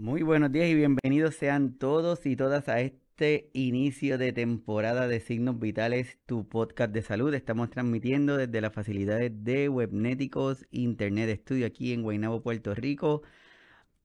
[0.00, 5.20] Muy buenos días y bienvenidos sean todos y todas a este inicio de temporada de
[5.20, 7.34] Signos Vitales, tu podcast de salud.
[7.34, 13.20] Estamos transmitiendo desde las facilidades de Webnéticos Internet Studio aquí en Guaynabo, Puerto Rico.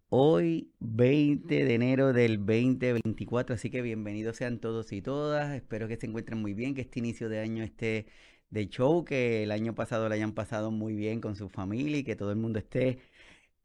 [0.09, 5.55] Hoy 20 de enero del 2024, así que bienvenidos sean todos y todas.
[5.55, 8.07] Espero que se encuentren muy bien, que este inicio de año esté
[8.49, 12.03] de show, que el año pasado lo hayan pasado muy bien con su familia y
[12.03, 12.99] que todo el mundo esté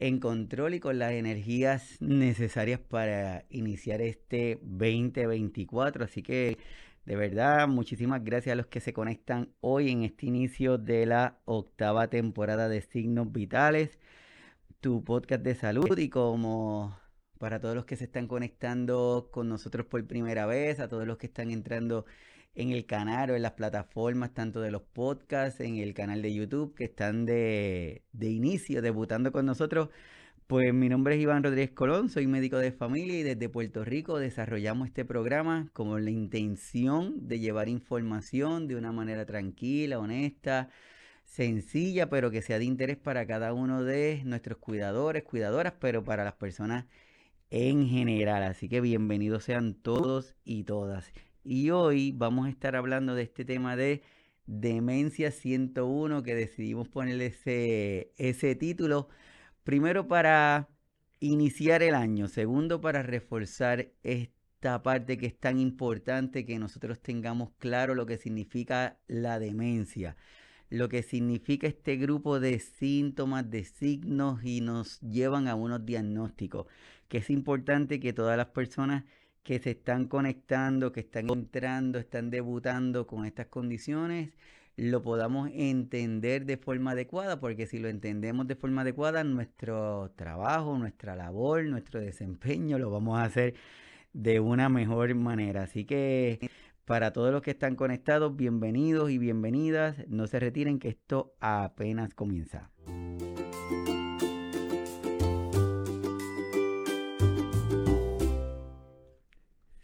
[0.01, 6.05] en control y con las energías necesarias para iniciar este 2024.
[6.05, 6.59] Así que
[7.05, 11.39] de verdad, muchísimas gracias a los que se conectan hoy en este inicio de la
[11.45, 13.99] octava temporada de Signos Vitales,
[14.81, 16.99] tu podcast de salud y como
[17.39, 21.19] para todos los que se están conectando con nosotros por primera vez, a todos los
[21.19, 22.05] que están entrando
[22.55, 26.35] en el canal o en las plataformas, tanto de los podcasts, en el canal de
[26.35, 29.89] YouTube, que están de, inicio, debutando con nosotros.
[30.47, 34.19] Pues mi nombre es Iván Rodríguez Colón, soy médico de familia y desde Puerto Rico
[34.19, 40.69] desarrollamos este programa con la intención de llevar información de una manera tranquila, honesta,
[41.25, 46.25] sencilla, pero que sea de interés para cada uno de nuestros cuidadores, cuidadoras, pero para
[46.25, 46.87] las personas
[47.51, 48.43] en general.
[48.43, 51.13] Así que bienvenidos sean todos y todas.
[51.45, 54.03] Y hoy vamos a estar hablando de este tema de
[54.47, 59.09] Demencia 101 que decidimos ponerle ese, ese título.
[59.65, 60.69] Primero para
[61.19, 67.53] iniciar el año, segundo para reforzar esta parte que es tan importante que nosotros tengamos
[67.59, 70.17] claro lo que significa la demencia,
[70.69, 76.67] lo que significa este grupo de síntomas, de signos y nos llevan a unos diagnósticos,
[77.09, 79.05] que es importante que todas las personas
[79.43, 84.31] que se están conectando, que están entrando, están debutando con estas condiciones,
[84.77, 90.79] lo podamos entender de forma adecuada, porque si lo entendemos de forma adecuada, nuestro trabajo,
[90.79, 93.55] nuestra labor, nuestro desempeño lo vamos a hacer
[94.13, 95.65] de una mejor manera.
[95.65, 96.51] Así que
[96.85, 99.97] para todos los que están conectados, bienvenidos y bienvenidas.
[100.09, 102.71] No se retiren que esto apenas comienza.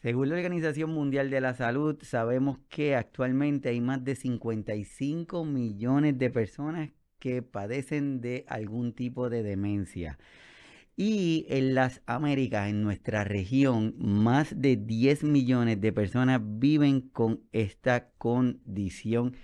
[0.07, 6.17] Según la Organización Mundial de la Salud, sabemos que actualmente hay más de 55 millones
[6.17, 10.17] de personas que padecen de algún tipo de demencia.
[10.97, 17.41] Y en las Américas, en nuestra región, más de 10 millones de personas viven con
[17.51, 19.35] esta condición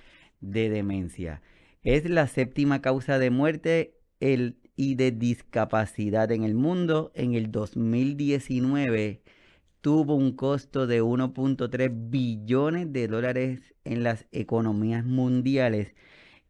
[0.40, 1.42] de demencia.
[1.82, 7.10] Es la séptima causa de muerte y de discapacidad en el mundo.
[7.16, 9.22] En el 2019
[9.82, 15.94] tuvo un costo de 1.3 billones de dólares en las economías mundiales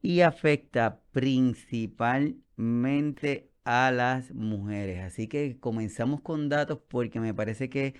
[0.02, 5.00] y afecta principalmente a las mujeres.
[5.00, 7.94] Así que comenzamos con datos porque me parece que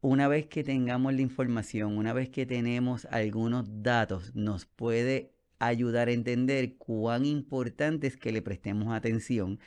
[0.00, 6.08] una vez que tengamos la información, una vez que tenemos algunos datos, nos puede ayudar
[6.08, 9.60] a entender cuán importante es que le prestemos atención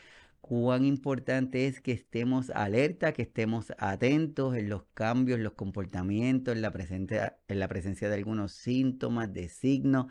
[0.43, 6.53] cuán importante es que estemos alerta, que estemos atentos en los cambios, en los comportamientos,
[6.53, 10.07] en la, presencia, en la presencia de algunos síntomas, de signos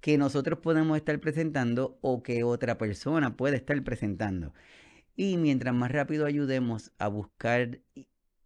[0.00, 4.52] que nosotros podemos estar presentando o que otra persona puede estar presentando.
[5.14, 7.78] Y mientras más rápido ayudemos a buscar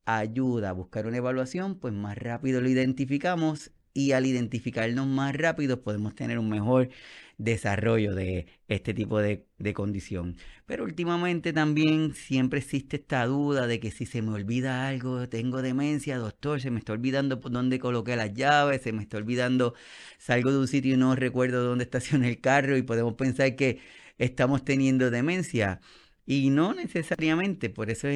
[0.04, 5.82] ayuda, a buscar una evaluación, pues más rápido lo identificamos y al identificarnos más rápido
[5.82, 6.91] podemos tener un mejor
[7.38, 10.36] desarrollo de este tipo de, condición.
[10.66, 15.62] Pero últimamente también siempre existe esta duda de que si se me olvida algo, tengo
[15.62, 19.75] demencia, doctor, se me está olvidando por dónde coloqué las llaves, se me está olvidando,
[20.19, 23.80] salgo de un sitio y no recuerdo dónde estacioné el carro y podemos pensar que
[24.19, 25.80] estamos teniendo demencia.
[26.26, 28.09] Y no necesariamente, por eso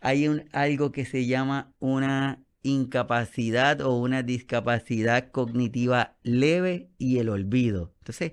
[0.00, 7.92] hay algo que se llama una incapacidad o una discapacidad cognitiva leve y el olvido.
[7.98, 8.32] Entonces,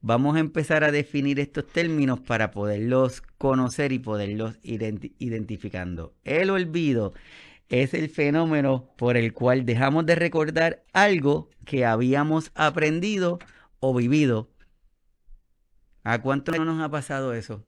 [0.00, 6.14] vamos a empezar a definir estos términos para poderlos conocer y poderlos identificando.
[6.24, 7.14] El olvido
[7.68, 13.38] es el fenómeno por el cual dejamos de recordar algo que habíamos aprendido
[13.80, 14.50] o vivido.
[16.02, 17.66] ¿A cuánto no nos ha pasado eso?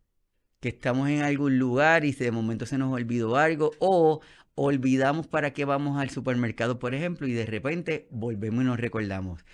[0.60, 4.20] Que estamos en algún lugar y de momento se nos olvidó algo o
[4.56, 9.44] olvidamos para qué vamos al supermercado, por ejemplo, y de repente volvemos y nos recordamos.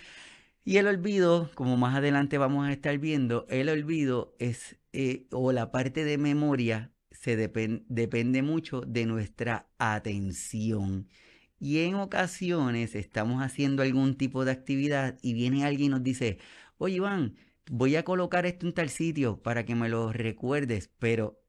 [0.65, 5.51] Y el olvido, como más adelante vamos a estar viendo, el olvido es, eh, o
[5.51, 11.07] la parte de memoria, se depende mucho de nuestra atención.
[11.59, 16.39] Y en ocasiones estamos haciendo algún tipo de actividad y viene alguien y nos dice,
[16.77, 17.35] oye Iván,
[17.69, 21.42] voy a colocar esto en tal sitio para que me lo recuerdes, pero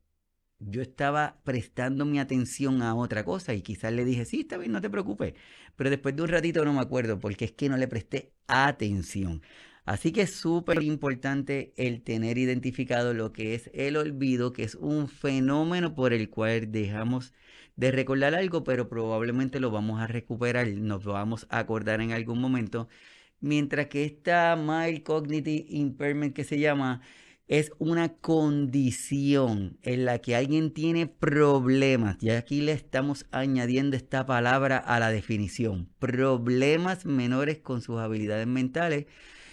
[0.59, 4.73] yo estaba prestando mi atención a otra cosa y quizás le dije, sí, está bien,
[4.73, 5.35] no te preocupes.
[5.77, 9.43] Pero después de un ratito no me acuerdo porque es que no le presté atención.
[9.85, 14.77] Así que es súper importante el tener identificado lo que es el olvido, que es
[14.77, 17.35] un fenómeno por el cual dejamos
[17.77, 22.41] de recordar algo, pero probablemente lo vamos a recuperar, nos vamos a acordar en algún
[22.41, 22.89] momento.
[23.41, 27.03] Mientras que esta mild cognitive impairment que se llama
[27.47, 32.17] es una condición en la que alguien tiene problemas.
[32.21, 35.91] Y aquí le estamos añadiendo esta palabra a la definición.
[35.99, 39.07] Problemas menores con sus habilidades mentales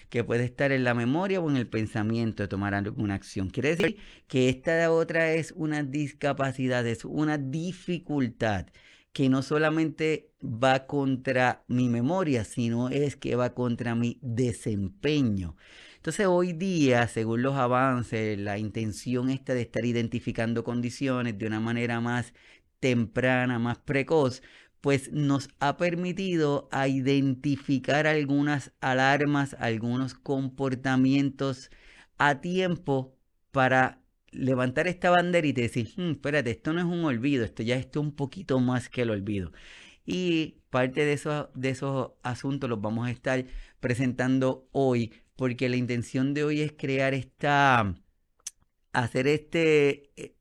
[0.10, 3.50] que puede estar en la memoria o en el pensamiento de tomar alguna acción.
[3.50, 3.98] Quiere decir
[4.28, 8.68] que esta otra es una discapacidad, es una dificultad
[9.14, 15.56] que no solamente va contra mi memoria, sino es que va contra mi desempeño.
[16.02, 21.60] Entonces hoy día, según los avances, la intención esta de estar identificando condiciones de una
[21.60, 22.34] manera más
[22.80, 24.42] temprana, más precoz,
[24.82, 31.70] pues nos ha permitido a identificar algunas alarmas, algunos comportamientos
[32.18, 33.16] a tiempo
[33.52, 34.02] para
[34.32, 37.96] levantar esta banderita y decir, hmm, espérate, esto no es un olvido, esto ya es
[37.96, 39.52] un poquito más que el olvido.
[40.04, 43.46] Y parte de esos, de esos asuntos los vamos a estar
[43.80, 47.96] presentando hoy porque la intención de hoy es crear esta,
[48.94, 50.36] hacer este, e,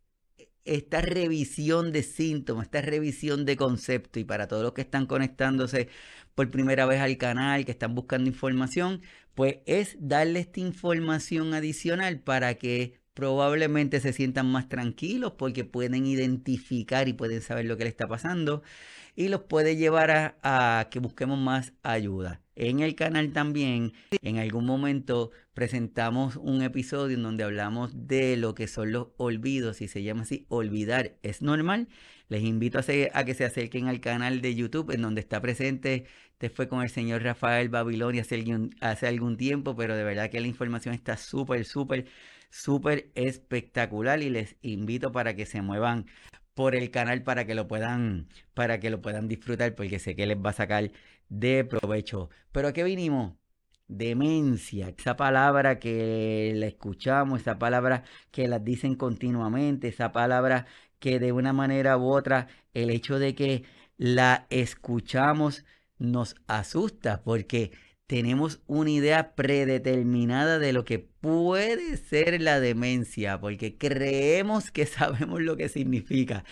[0.66, 4.20] esta revisión de síntomas, esta revisión de concepto.
[4.20, 5.88] Y para todos los que están conectándose
[6.34, 9.00] por primera vez al canal, que están buscando información,
[9.34, 16.04] pues es darle esta información adicional para que probablemente se sientan más tranquilos porque pueden
[16.04, 18.62] identificar y pueden saber lo que le está pasando
[19.20, 22.40] y los puede llevar a, que busquemos más ayuda.
[22.56, 28.54] En el canal también, en algún momento presentamos un episodio en donde hablamos de lo
[28.54, 31.88] que son los olvidos y se llama así, olvidar es normal.
[32.28, 36.06] Les invito a, que se acerquen al canal de YouTube en donde está presente.
[36.32, 38.42] Este fue con el señor Rafael Babilonia hace
[38.80, 42.06] hace algún tiempo, pero de verdad que la información está súper, súper,
[42.48, 46.06] súper espectacular y les invito para que se muevan
[46.54, 50.26] por el canal para que lo puedan, para que lo puedan disfrutar, porque sé que
[50.26, 50.90] les va a sacar
[51.28, 52.30] de provecho.
[52.52, 53.34] Pero ¿a qué vinimos?
[53.88, 60.66] Demencia, esa palabra que la escuchamos, esa palabra que las dicen continuamente, esa palabra
[61.00, 63.64] que de una manera u otra, el hecho de que
[63.96, 65.64] la escuchamos
[65.98, 67.72] nos asusta, porque
[68.10, 75.40] tenemos una idea predeterminada de lo que puede ser la demencia, porque creemos que sabemos
[75.40, 76.42] lo que significa.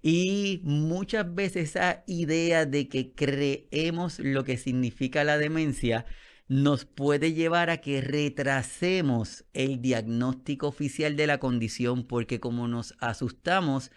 [0.00, 6.06] Y muchas veces esa idea de que creemos lo que significa la demencia
[6.46, 12.94] nos puede llevar a que retrasemos el diagnóstico oficial de la condición, porque como nos
[13.00, 13.90] asustamos,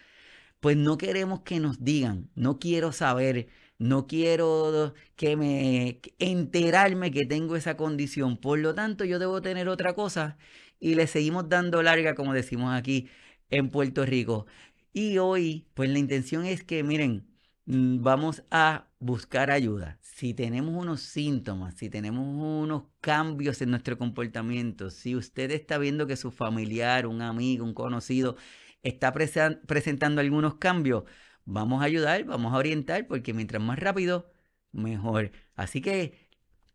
[0.59, 3.47] pues no queremos que nos digan, no quiero saber
[3.81, 9.67] no quiero que me enterarme que tengo esa condición, por lo tanto yo debo tener
[9.69, 10.37] otra cosa
[10.79, 13.09] y le seguimos dando larga como decimos aquí
[13.49, 14.45] en Puerto Rico.
[14.93, 17.25] Y hoy pues la intención es que miren,
[17.65, 19.97] mm, vamos a buscar ayuda.
[20.01, 26.05] Si tenemos unos síntomas, si tenemos unos cambios en nuestro comportamiento, si usted está viendo
[26.05, 28.35] que su familiar, un amigo, un conocido
[28.83, 31.03] está presentando algunos cambios,
[31.51, 34.31] vamos a ayudar, vamos a orientar, porque mientras más rápido,
[34.71, 35.31] mejor.
[35.55, 36.29] Así que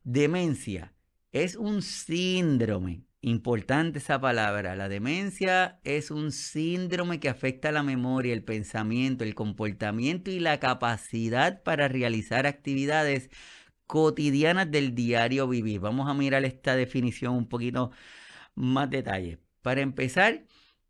[0.04, 0.94] demencia
[1.32, 3.04] es un síndrome.
[3.22, 4.76] Importante esa palabra.
[4.76, 10.60] La demencia es un síndrome que afecta la memoria, el pensamiento, el comportamiento y la
[10.60, 13.30] capacidad para realizar actividades
[13.86, 15.80] cotidianas del diario vivir.
[15.80, 17.90] Vamos a mirar esta definición un poquito
[18.54, 19.38] más detalle.
[19.62, 20.44] Para empezar,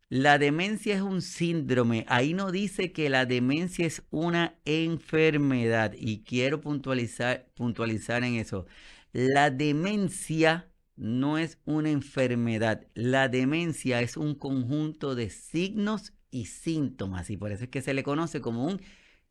[0.09, 2.05] la demencia es un síndrome.
[2.07, 5.93] Ahí no dice que la demencia es una enfermedad.
[5.97, 8.65] Y quiero puntualizar, puntualizar en eso.
[9.11, 12.87] La demencia no es una enfermedad.
[12.93, 17.29] La demencia es un conjunto de signos y síntomas.
[17.29, 18.81] Y por eso es que se le conoce como un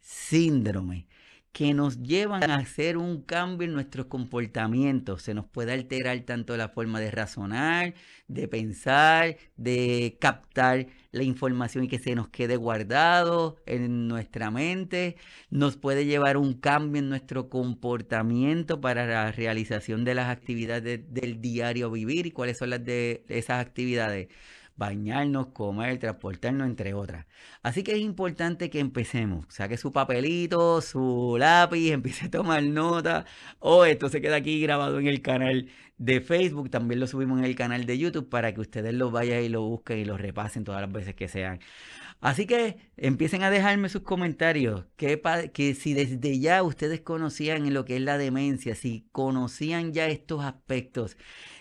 [0.00, 1.08] síndrome
[1.56, 5.22] que nos llevan a hacer un cambio en nuestros comportamientos.
[5.22, 7.94] Se nos puede alterar tanto la forma de razonar,
[8.28, 15.16] de pensar, de captar la información y que se nos quede guardado en nuestra mente.
[15.48, 21.40] Nos puede llevar un cambio en nuestro comportamiento para la realización de las actividades del
[21.40, 22.26] diario vivir.
[22.26, 24.28] ¿Y cuáles son las de esas actividades?
[24.76, 27.26] Bañarnos, comer, transportarnos, entre otras.
[27.62, 29.46] Así que es importante que empecemos.
[29.48, 33.24] Saque su papelito, su lápiz, empiece a tomar nota.
[33.58, 35.68] O esto se queda aquí grabado en el canal
[35.98, 39.42] de Facebook, también lo subimos en el canal de YouTube para que ustedes lo vayan
[39.42, 41.60] y lo busquen y lo repasen todas las veces que sean.
[42.20, 45.20] Así que empiecen a dejarme sus comentarios, que,
[45.52, 50.44] que si desde ya ustedes conocían lo que es la demencia, si conocían ya estos
[50.44, 51.16] aspectos.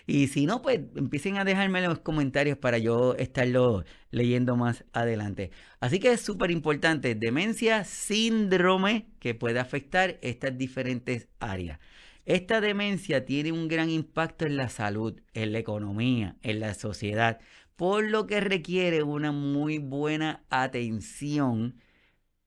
[0.06, 5.50] Y si no, pues empiecen a dejarme los comentarios para yo estarlo leyendo más adelante.
[5.80, 11.80] Así que es súper importante, demencia, síndrome que puede afectar estas diferentes áreas.
[12.26, 17.40] Esta demencia tiene un gran impacto en la salud, en la economía, en la sociedad,
[17.76, 21.80] por lo que requiere una muy buena atención,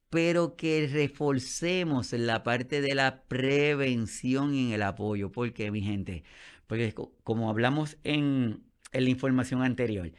[0.10, 5.32] pero que reforcemos la parte de la prevención y en el apoyo.
[5.32, 6.24] ¿Por qué, mi gente?
[6.68, 6.94] Porque
[7.24, 10.12] como hablamos en, en la información anterior,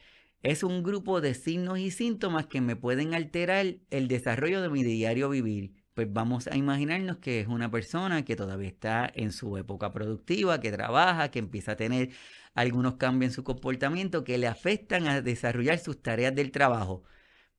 [0.43, 4.83] es un grupo de signos y síntomas que me pueden alterar el desarrollo de mi
[4.85, 9.59] diario vivir pues vamos a imaginarnos que es una persona que todavía está en su
[9.59, 12.09] época productiva, que trabaja, que empieza a tener
[12.55, 17.03] algunos cambios en su comportamiento que le afectan a desarrollar sus tareas del trabajo.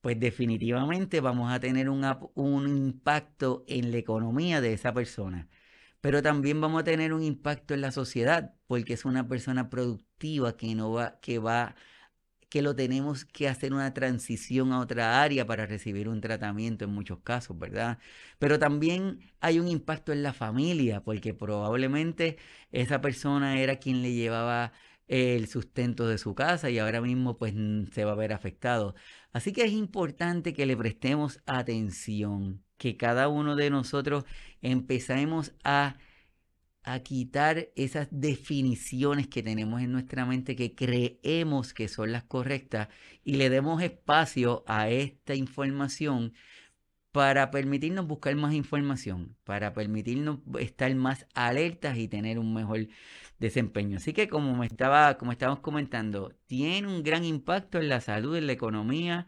[0.00, 5.48] Pues definitivamente vamos a tener un, un impacto en la economía de esa persona.
[6.00, 10.56] Pero también vamos a tener un impacto en la sociedad, porque es una persona productiva
[10.56, 11.76] que no va, que va
[12.52, 16.92] que lo tenemos que hacer una transición a otra área para recibir un tratamiento en
[16.92, 17.98] muchos casos, ¿verdad?
[18.38, 22.36] Pero también hay un impacto en la familia, porque probablemente
[22.70, 24.72] esa persona era quien le llevaba
[25.08, 27.54] el sustento de su casa y ahora mismo pues
[27.90, 28.94] se va a ver afectado.
[29.32, 34.24] Así que es importante que le prestemos atención, que cada uno de nosotros
[34.60, 35.96] empecemos a
[36.84, 42.88] a quitar esas definiciones que tenemos en nuestra mente que creemos que son las correctas
[43.24, 46.34] y le demos espacio a esta información
[47.12, 52.88] para permitirnos buscar más información, para permitirnos estar más alertas y tener un mejor
[53.38, 53.98] desempeño.
[53.98, 58.36] Así que como me estaba, como estábamos comentando, tiene un gran impacto en la salud,
[58.36, 59.26] en la economía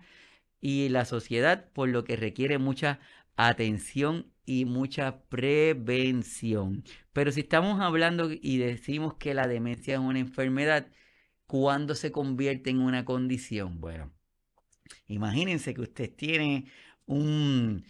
[0.61, 3.01] y la sociedad, por lo que requiere mucha
[3.37, 6.85] atención y mucha prevención.
[7.13, 10.89] Pero si estamos hablando y decimos que la demencia es una enfermedad,
[11.47, 13.81] ¿cuándo se convierte en una condición?
[13.81, 14.13] Bueno,
[15.07, 16.67] imagínense que usted tiene
[17.07, 17.85] un,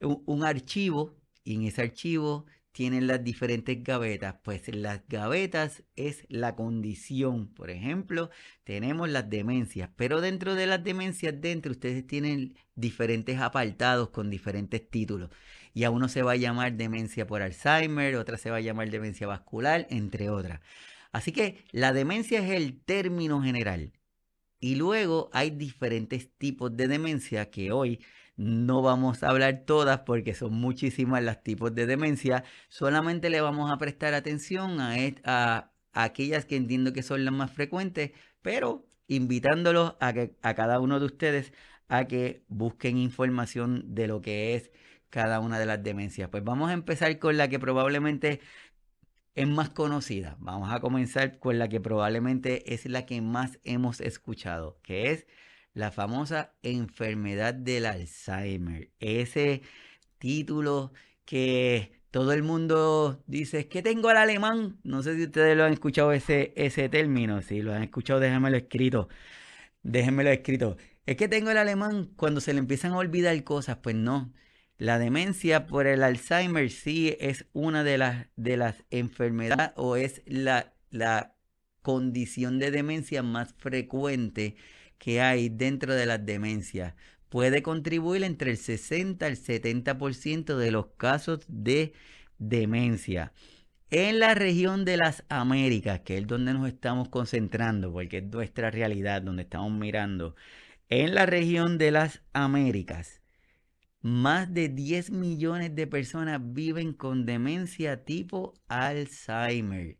[0.00, 4.36] un, archivo y en ese archivo tienen las diferentes gavetas.
[4.42, 7.48] Pues las gavetas es la condición.
[7.48, 8.30] Por ejemplo,
[8.64, 14.88] tenemos las demencias, pero dentro de las demencias, dentro ustedes tienen diferentes apartados con diferentes
[14.88, 15.30] títulos.
[15.74, 18.90] Y a uno se va a llamar demencia por Alzheimer, otra se va a llamar
[18.90, 20.60] demencia vascular, entre otras.
[21.12, 23.92] Así que la demencia es el término general.
[24.60, 28.00] Y luego hay diferentes tipos de demencia que hoy
[28.36, 32.44] no vamos a hablar todas porque son muchísimas las tipos de demencia.
[32.68, 38.12] Solamente le vamos a prestar atención a, aquellas que entiendo que son las más frecuentes,
[38.40, 41.52] pero invitándolos a cada uno de ustedes
[41.88, 44.70] a que busquen información de lo que es
[45.12, 46.30] cada una de las demencias.
[46.30, 48.40] Pues vamos a empezar con la que probablemente
[49.34, 50.36] es más conocida.
[50.40, 55.26] Vamos a comenzar con la que probablemente es la que más hemos escuchado, que es
[55.74, 58.90] la famosa enfermedad del Alzheimer.
[59.00, 59.62] Ese
[60.18, 60.92] título
[61.26, 64.78] que todo el mundo dice, es que tengo el alemán.
[64.82, 67.42] No sé si ustedes lo han escuchado ese, ese término.
[67.42, 69.08] Si lo han escuchado, déjenmelo escrito.
[69.82, 70.76] Déjenmelo escrito.
[71.06, 73.78] Es que tengo el alemán cuando se le empiezan a olvidar cosas.
[73.82, 74.32] Pues no.
[74.82, 80.22] La demencia por el Alzheimer sí es una de las, de las enfermedades o es
[80.26, 81.36] la, la
[81.82, 84.56] condición de demencia más frecuente
[84.98, 86.94] que hay dentro de las demencias.
[87.28, 91.92] Puede contribuir entre el 60 al 70% de los casos de
[92.38, 93.32] demencia.
[93.88, 98.72] En la región de las Américas, que es donde nos estamos concentrando, porque es nuestra
[98.72, 100.34] realidad, donde estamos mirando,
[100.88, 103.21] en la región de las Américas,
[104.02, 109.98] más de 10 millones de personas viven con demencia tipo Alzheimer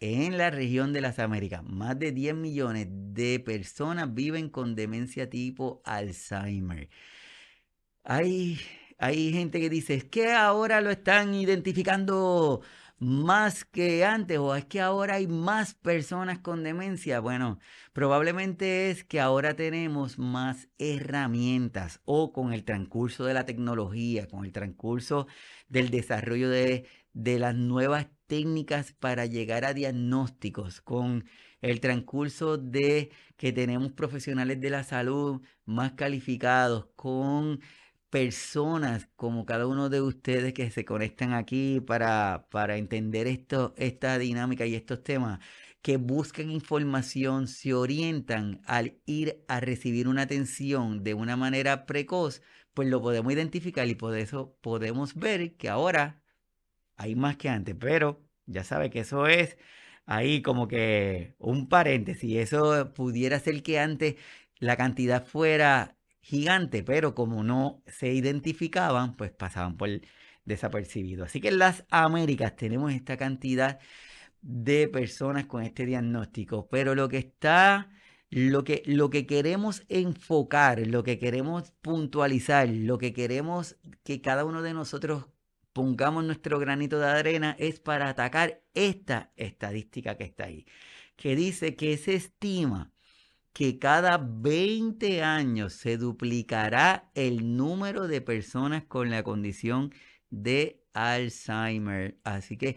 [0.00, 5.28] en la región de las Américas, más de 10 millones de personas viven con demencia
[5.28, 6.88] tipo Alzheimer.
[8.04, 8.60] Hay,
[8.98, 12.62] hay gente que dice, es que ahora lo están identificando
[12.98, 17.20] más que antes o es que ahora hay más personas con demencia.
[17.20, 17.58] Bueno,
[17.92, 24.44] probablemente es que ahora tenemos más herramientas o con el transcurso de la tecnología, con
[24.44, 25.26] el transcurso
[25.68, 31.24] del desarrollo de, de las nuevas técnicas para llegar a diagnósticos, con
[31.60, 37.60] el transcurso de que tenemos profesionales de la salud más calificados, con
[38.10, 44.18] personas como cada uno de ustedes que se conectan aquí para, para entender esto, esta
[44.18, 45.40] dinámica y estos temas,
[45.82, 52.42] que buscan información, se orientan al ir a recibir una atención de una manera precoz,
[52.74, 56.22] pues lo podemos identificar y por eso podemos ver que ahora
[56.96, 59.58] hay más que antes, pero ya sabe que eso es
[60.06, 64.16] ahí como que un paréntesis, eso pudiera ser que antes
[64.58, 65.97] la cantidad fuera
[66.28, 69.88] gigante, pero como no se identificaban, pues pasaban por
[70.44, 71.24] desapercibido.
[71.24, 73.78] Así que en las Américas tenemos esta cantidad
[74.42, 77.90] de personas con este diagnóstico, pero lo que está,
[78.30, 84.44] lo que, lo que queremos enfocar, lo que queremos puntualizar, lo que queremos que cada
[84.44, 85.28] uno de nosotros
[85.72, 90.66] pongamos nuestro granito de arena es para atacar esta estadística que está ahí,
[91.16, 92.92] que dice que se estima
[93.58, 99.92] que cada 20 años se duplicará el número de personas con la condición
[100.30, 102.20] de Alzheimer.
[102.22, 102.76] Así que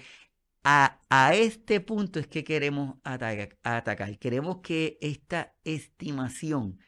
[0.63, 0.97] a,
[1.35, 4.17] este punto es que queremos atacar.
[4.17, 6.79] Queremos que esta estimación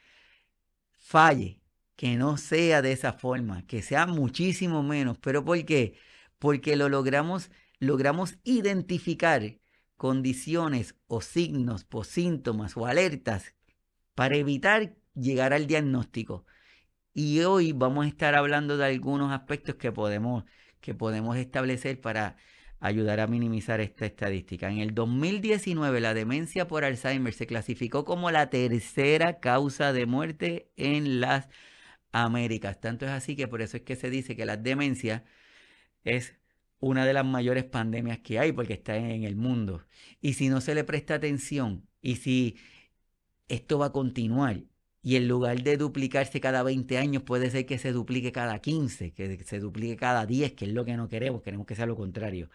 [0.98, 1.62] falle,
[1.96, 5.20] que no sea de esa forma, que sea muchísimo menos.
[5.20, 6.00] ¿Pero por qué?
[6.40, 9.60] Porque lo logramos, logramos identificar
[9.98, 13.54] condiciones o signos o síntomas o alertas
[14.15, 16.46] para evitar llegar al diagnóstico.
[17.13, 20.46] Y hoy vamos a estar hablando de algunos aspectos que podemos,
[20.82, 22.38] que podemos establecer para
[22.79, 24.70] ayudar a minimizar esta estadística.
[24.70, 30.72] En el 2019 la demencia por Alzheimer se clasificó como la tercera causa de muerte
[30.75, 31.50] en las
[32.12, 32.79] Américas.
[32.79, 35.24] Tanto es así que por eso es que se dice que la demencia
[36.03, 36.36] es
[36.79, 39.86] una de las mayores pandemias que hay porque está en el mundo.
[40.22, 42.58] Y si no se le presta atención y si
[43.48, 44.64] esto va a continuar
[45.04, 49.12] y en lugar de duplicarse cada 20 años, puede ser que se duplique cada 15,
[49.12, 51.98] que se duplique cada 10, que es lo que no queremos, queremos que sea lo
[51.98, 52.50] contrario.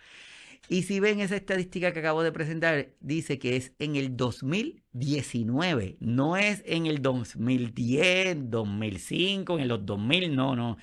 [0.68, 5.99] Y si ven esa estadística que acabo de presentar, dice que es en el 2019,
[6.00, 10.78] no es en el 2010, 2005, en los 2000, no, no.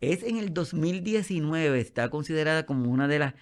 [0.00, 3.34] Es en el 2019, está considerada como una de las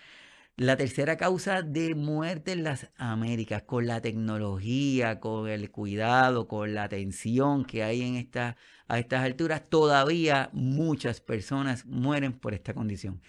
[0.67, 6.75] la tercera causa de muerte en las Américas, con la tecnología, con el cuidado, con
[6.75, 12.75] la atención que hay en esta, a estas alturas, todavía muchas personas mueren por esta
[12.75, 13.21] condición.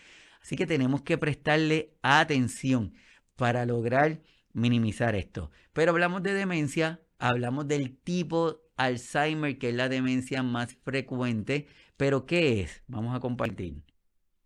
[0.41, 2.93] Así que tenemos que prestarle atención
[3.35, 5.51] para lograr minimizar esto.
[5.73, 11.67] Pero hablamos de demencia, hablamos del tipo Alzheimer, que es la demencia más frecuente.
[11.97, 12.83] Pero ¿qué es?
[12.87, 13.83] Vamos a compartir.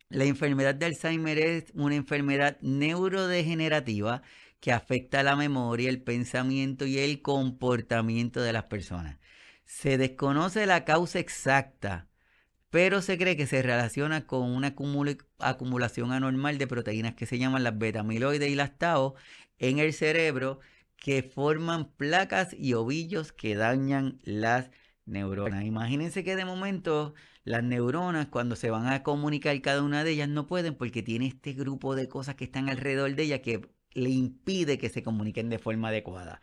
[0.10, 4.22] La enfermedad de Alzheimer es una enfermedad neurodegenerativa
[4.62, 9.18] que afecta la memoria, el pensamiento y el comportamiento de las personas.
[9.66, 12.08] Se desconoce la causa exacta,
[12.70, 14.76] pero se cree que se relaciona con una
[15.40, 19.16] acumulación anormal de proteínas que se llaman las betamiloides y las tau
[19.60, 20.60] en el cerebro
[20.96, 24.72] que forman placas y ovillos que dañan las
[25.06, 25.66] neuronas.
[25.66, 27.14] Imagínense que de momento
[27.48, 31.28] las neuronas cuando se van a comunicar cada una de ellas no pueden porque tiene
[31.28, 35.50] este grupo de cosas que están alrededor de ella que le impide que se comuniquen
[35.50, 36.42] de forma adecuada.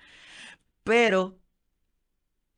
[0.84, 1.40] Pero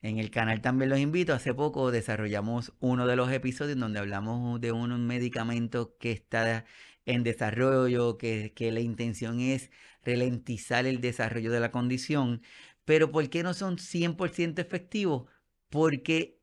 [0.02, 1.34] en el canal también los invito.
[1.34, 6.64] Hace poco desarrollamos uno de los episodios donde hablamos de un medicamento que está
[7.04, 9.70] en desarrollo, que, que la intención es
[10.04, 12.42] ralentizar el desarrollo de la condición.
[12.84, 15.28] Pero ¿por qué no son 100% efectivos?
[15.68, 16.35] Porque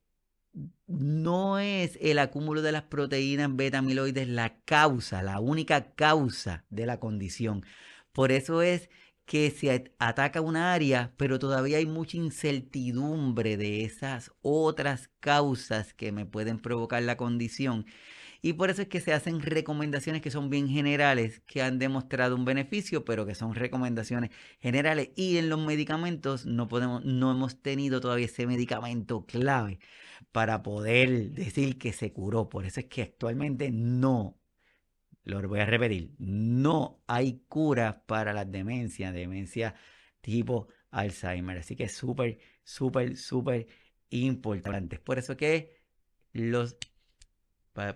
[0.87, 6.85] no es el acúmulo de las proteínas beta amiloides la causa, la única causa de
[6.85, 7.65] la condición.
[8.11, 8.89] Por eso es
[9.25, 16.11] que se ataca una área, pero todavía hay mucha incertidumbre de esas otras causas que
[16.11, 17.85] me pueden provocar la condición.
[18.45, 22.35] Y por eso es que se hacen recomendaciones que son bien generales, que han demostrado
[22.35, 25.11] un beneficio, pero que son recomendaciones generales.
[25.15, 29.79] Y en los medicamentos no podemos, no hemos tenido todavía ese medicamento clave
[30.33, 32.49] para poder decir que se curó.
[32.49, 34.37] Por eso es que actualmente no,
[35.23, 39.73] lo voy a repetir, no hay cura para la demencia, demencia
[40.19, 41.59] tipo Alzheimer.
[41.59, 43.67] Así que es súper, súper, súper
[44.09, 44.99] importante.
[44.99, 45.81] Por eso que
[46.33, 46.75] los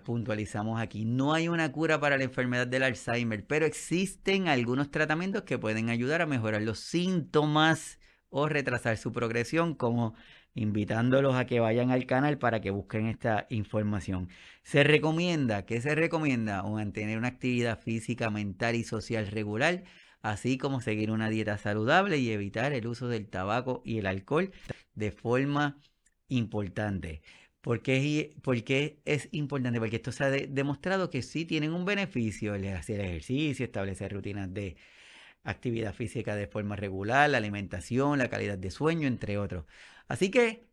[0.04, 1.04] puntualizamos aquí.
[1.04, 5.88] No hay una cura para la enfermedad del Alzheimer, pero existen algunos tratamientos que pueden
[5.88, 7.98] ayudar a mejorar los síntomas
[8.30, 10.14] o retrasar su progresión, como
[10.54, 14.28] invitándolos a que vayan al canal para que busquen esta información.
[14.62, 16.62] Se recomienda, ¿qué se recomienda?
[16.62, 19.84] Mantener una actividad física, mental y social regular,
[20.20, 24.50] así como seguir una dieta saludable y evitar el uso del tabaco y el alcohol
[24.94, 25.78] de forma
[26.28, 27.22] importante.
[27.68, 29.78] ¿Por qué, es importante?
[29.78, 34.54] Porque esto se ha demostrado que sí tienen un beneficio el hacer ejercicio, establecer rutinas
[34.54, 34.78] de
[35.44, 39.66] actividad física de forma regular, la alimentación, la calidad de sueño, entre otros.
[40.08, 40.66] Así que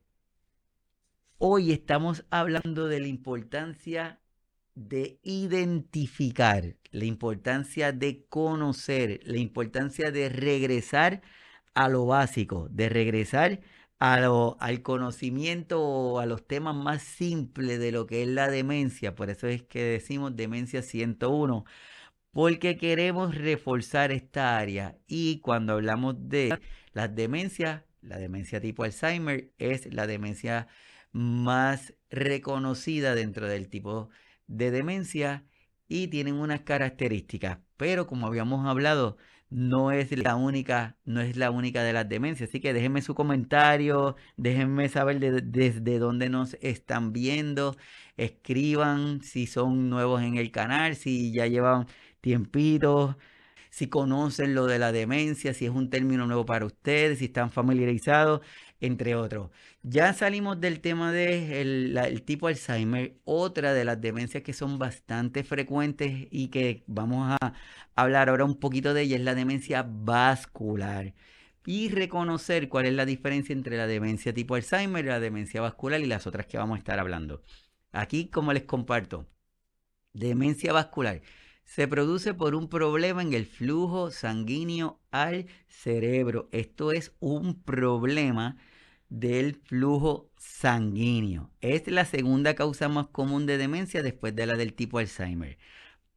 [1.38, 4.22] hoy estamos hablando de la importancia
[4.76, 11.22] de identificar, la importancia de conocer, la importancia de regresar
[11.74, 17.92] a lo básico, de regresar a al conocimiento o a los temas más simples de
[17.92, 19.16] lo que es la demencia.
[19.16, 21.66] Por eso es que decimos demencia 101,
[22.32, 24.98] porque queremos reforzar esta área.
[25.08, 26.60] Y cuando hablamos de
[26.94, 30.68] las demencias, la demencia tipo Alzheimer es la demencia
[31.12, 34.10] más reconocida dentro del tipo
[34.48, 35.46] de demencia
[35.88, 37.60] y tienen unas características.
[37.78, 39.18] Pero como habíamos hablado,
[39.50, 42.50] no es la única, no es la única de las demencias.
[42.50, 47.76] Así que déjenme su comentario, déjenme saber desde dónde nos están viendo,
[48.18, 51.88] escriban si son nuevos en el canal, si ya llevan
[52.22, 53.16] tiempitos,
[53.70, 57.52] si conocen lo de la demencia, si es un término nuevo para ustedes, si están
[57.52, 58.42] familiarizados,
[58.80, 59.52] entre otros.
[59.88, 65.44] Ya salimos del tema del de tipo Alzheimer, otra de las demencias que son bastante
[65.44, 67.54] frecuentes y que vamos a
[67.94, 71.14] hablar ahora un poquito de ella es la demencia vascular.
[71.68, 76.08] Y reconocer cuál es la diferencia entre la demencia tipo Alzheimer, la demencia vascular y
[76.08, 77.44] las otras que vamos a estar hablando.
[77.92, 79.28] Aquí, como les comparto,
[80.14, 81.22] demencia vascular
[81.64, 86.50] se produce por un problema en el flujo sanguíneo al cerebro.
[86.52, 88.58] Esto es un problema
[89.10, 91.52] del flujo sanguíneo.
[91.62, 95.58] Es la segunda causa más común de demencia después de la del tipo Alzheimer.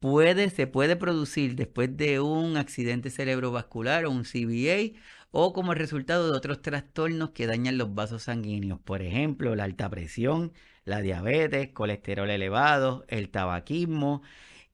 [0.01, 4.98] Puede, se puede producir después de un accidente cerebrovascular o un CVA
[5.31, 9.90] o como resultado de otros trastornos que dañan los vasos sanguíneos, por ejemplo, la alta
[9.90, 10.53] presión,
[10.85, 14.22] la diabetes, colesterol elevado, el tabaquismo,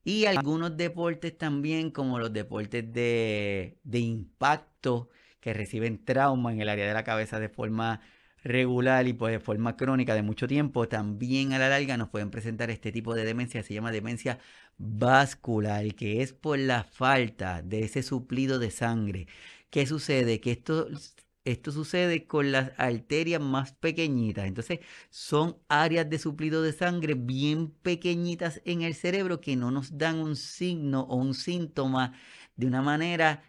[0.05, 5.09] y algunos deportes también, como los deportes de, impacto,
[5.45, 8.01] que reciben trauma en el área de la cabeza de forma
[8.45, 12.31] regular y pues de forma crónica de mucho tiempo, también a la larga nos pueden
[12.31, 14.39] presentar este tipo de demencia, se llama demencia
[14.79, 19.27] vascular, que es por la falta de ese suplido de sangre.
[19.71, 20.41] ¿Qué sucede?
[20.41, 20.89] Que esto
[21.45, 24.47] esto sucede con las arterias más pequeñitas.
[24.47, 24.81] Entonces,
[25.11, 30.19] son áreas de suplido de sangre bien pequeñitas en el cerebro que no nos dan
[30.21, 32.15] un signo o un síntoma
[32.57, 33.43] de una manera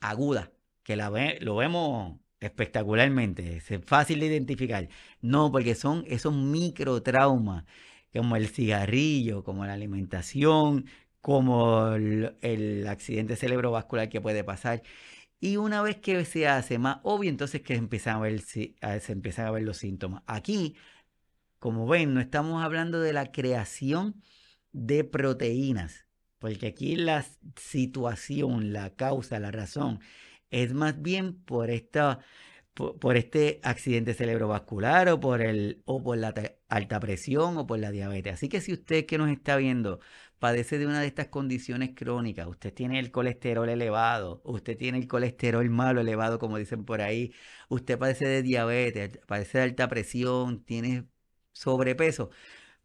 [0.00, 0.52] aguda,
[0.86, 4.88] que la lo vemos espectacularmente, es fácil de identificar.
[5.20, 7.64] No, porque son esos microtraumas,
[8.12, 10.86] como el cigarrillo, como la alimentación,
[11.20, 14.82] como el, el accidente cerebrovascular que puede pasar.
[15.40, 18.76] Y una vez que se hace más obvio, entonces que empiezan a ver, se
[19.08, 20.22] empiezan a ver los síntomas.
[20.26, 20.76] Aquí,
[21.58, 24.22] como ven, no estamos hablando de la creación
[24.72, 26.06] de proteínas,
[26.38, 27.24] porque aquí la
[27.56, 30.00] situación, la causa, la razón,
[30.50, 32.20] es más bien por esta
[32.76, 36.34] por, este accidente cerebrovascular o por el o por la
[36.68, 38.34] alta presión o por la diabetes.
[38.34, 40.00] Así que si usted que nos está viendo
[40.38, 45.08] padece de una de estas condiciones crónicas, usted tiene el colesterol elevado, usted tiene el
[45.08, 47.32] colesterol malo elevado, como dicen por ahí,
[47.68, 51.06] usted padece de diabetes, padece de alta presión, tiene
[51.52, 52.30] sobrepeso,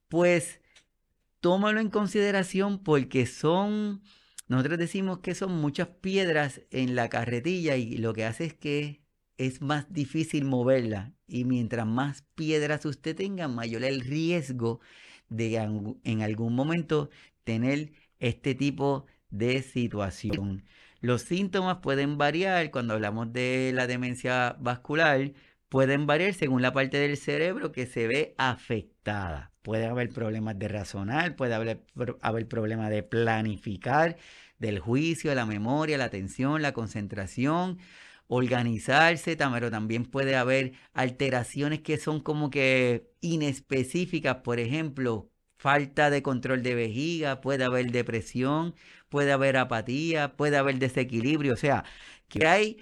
[0.08, 0.62] pues
[1.42, 4.04] tómalo en consideración porque son,
[4.52, 9.02] nosotros decimos que son muchas piedras en la carretilla y lo que hace es que
[9.38, 14.82] es más difícil moverla y mientras más piedras usted tenga, mayor el riesgo
[15.30, 15.56] de
[16.04, 17.10] en algún momento
[17.46, 20.66] tener este tipo de situación.
[21.00, 25.32] Los síntomas pueden variar cuando hablamos de la demencia vascular,
[25.72, 29.54] pueden variar según la parte del cerebro que se ve afectada.
[29.62, 31.86] Puede haber problemas de razonar, puede haber,
[32.50, 34.18] problemas de planificar,
[34.60, 37.80] del juicio, la memoria, la atención, la concentración,
[38.28, 46.22] organizarse, pero también puede haber alteraciones que son como que inespecíficas, por ejemplo, falta de
[46.22, 48.76] control de vejiga, puede haber depresión,
[49.08, 51.86] puede haber apatía, puede haber desequilibrio, o sea,
[52.28, 52.78] que hay,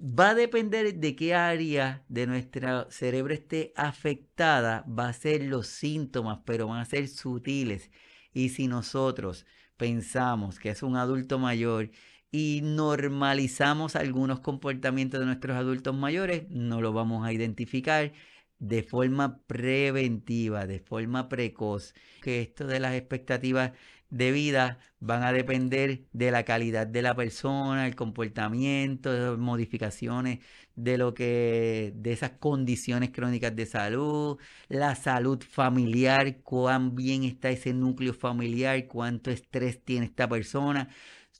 [0.00, 5.66] va a depender de qué área de nuestro cerebro esté afectada, va a ser los
[5.66, 7.90] síntomas, pero van a ser sutiles.
[8.32, 11.90] Y si nosotros pensamos que es un adulto mayor
[12.30, 18.12] y normalizamos algunos comportamientos de nuestros adultos mayores, no lo vamos a identificar
[18.58, 23.72] de forma preventiva, de forma precoz, que esto de las expectativas
[24.10, 30.40] de vida van a depender de la calidad de la persona, el comportamiento, modificaciones
[30.74, 37.50] de lo que de esas condiciones crónicas de salud, la salud familiar, cuán bien está
[37.50, 40.88] ese núcleo familiar, cuánto estrés tiene esta persona.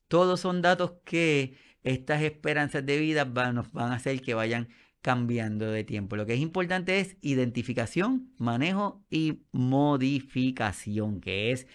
[0.09, 4.69] Todos son datos que estas esperanzas de vida van, nos van a hacer que vayan
[5.03, 6.17] cambiando de tiempo.
[6.17, 11.67] Lo que es importante es identificación, manejo y modificación, que es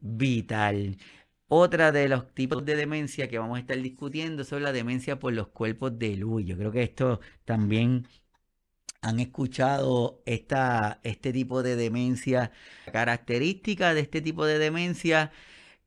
[0.00, 0.98] vital.
[1.48, 5.32] Otra de los tipos de demencia que vamos a estar discutiendo son la demencia por
[5.32, 6.44] los cuerpos de luz.
[6.44, 8.06] Yo creo que esto también
[9.02, 12.52] han escuchado esta, este tipo de demencia.
[12.92, 15.30] característica de este tipo de demencia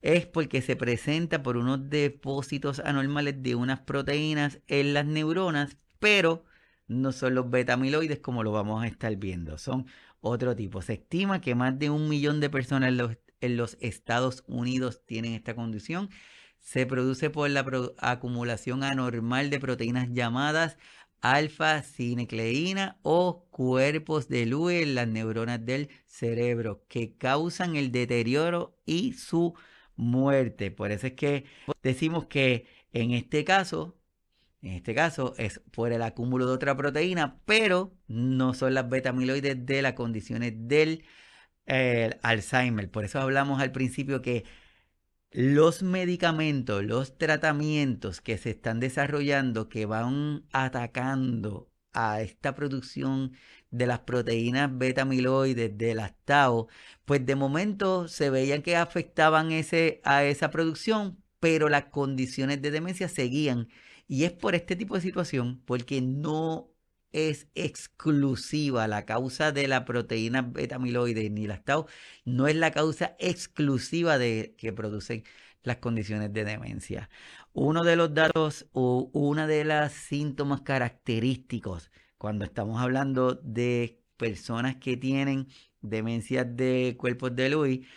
[0.01, 6.45] es porque se presenta por unos depósitos anormales de unas proteínas en las neuronas, pero
[6.87, 9.87] no son los betamiloides como lo vamos a estar viendo, son
[10.21, 10.81] otro tipo.
[10.81, 12.93] Se estima que más de un millón de personas
[13.41, 16.09] en los Estados Unidos tienen esta condición.
[16.59, 17.65] Se produce por la
[17.99, 20.77] acumulación anormal de proteínas llamadas
[21.21, 29.13] alfa-cinecleína o cuerpos de luz en las neuronas del cerebro que causan el deterioro y
[29.13, 29.53] su
[29.95, 30.71] muerte.
[30.71, 31.45] Por eso es que
[31.83, 33.97] decimos que en este caso,
[34.61, 39.65] en este caso es por el acúmulo de otra proteína, pero no son las beta-amiloides
[39.65, 41.03] de las condiciones del
[41.69, 42.89] el Alzheimer.
[42.91, 44.45] Por eso hablamos al principio que
[45.31, 53.33] los medicamentos, los tratamientos que se están desarrollando, que van atacando a esta producción
[53.71, 56.67] de las proteínas beta amiloides, de las tau,
[57.05, 62.71] pues de momento se veían que afectaban ese, a esa producción, pero las condiciones de
[62.71, 63.69] demencia seguían.
[64.07, 66.71] Y es por este tipo de situación, porque no
[67.11, 71.87] es exclusiva, la causa de la proteína beta-amiloide ni la tau
[72.25, 75.23] no es la causa exclusiva de que producen
[75.63, 77.09] las condiciones de demencia.
[77.53, 84.75] Uno de los datos o una de las síntomas característicos cuando estamos hablando de personas
[84.77, 85.47] que tienen
[85.81, 87.87] demencia de cuerpos de Lewy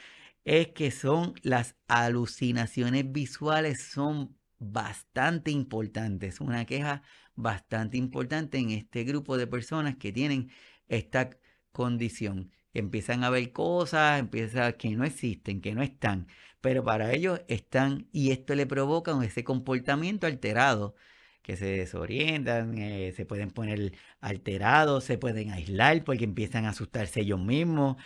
[0.44, 6.40] es que son las alucinaciones visuales son bastante importantes.
[6.40, 7.02] Una queja
[7.34, 10.50] bastante importante en este grupo de personas que tienen
[10.88, 11.30] esta
[11.72, 12.50] condición.
[12.74, 16.26] Empiezan a ver cosas, empiezan que no existen, que no están,
[16.60, 20.94] pero para ellos están y esto le provoca ese comportamiento alterado
[21.42, 27.20] que se desorientan, eh, se pueden poner alterados, se pueden aislar porque empiezan a asustarse
[27.20, 27.96] ellos mismos,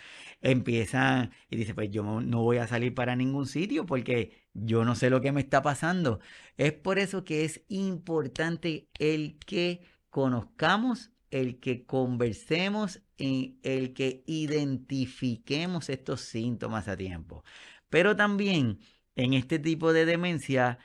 [0.41, 4.95] empiezan y dicen, pues yo no voy a salir para ningún sitio porque yo no
[4.95, 6.19] sé lo que me está pasando.
[6.57, 14.23] Es por eso que es importante el que conozcamos, el que conversemos, y el que
[14.27, 17.43] identifiquemos estos síntomas a tiempo.
[17.89, 18.79] Pero también
[19.15, 20.77] en este tipo de demencia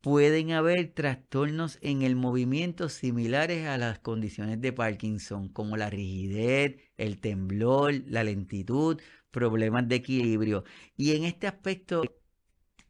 [0.00, 6.76] pueden haber trastornos en el movimiento similares a las condiciones de Parkinson, como la rigidez,
[6.96, 10.64] el temblor, la lentitud, problemas de equilibrio.
[10.96, 12.02] Y en este aspecto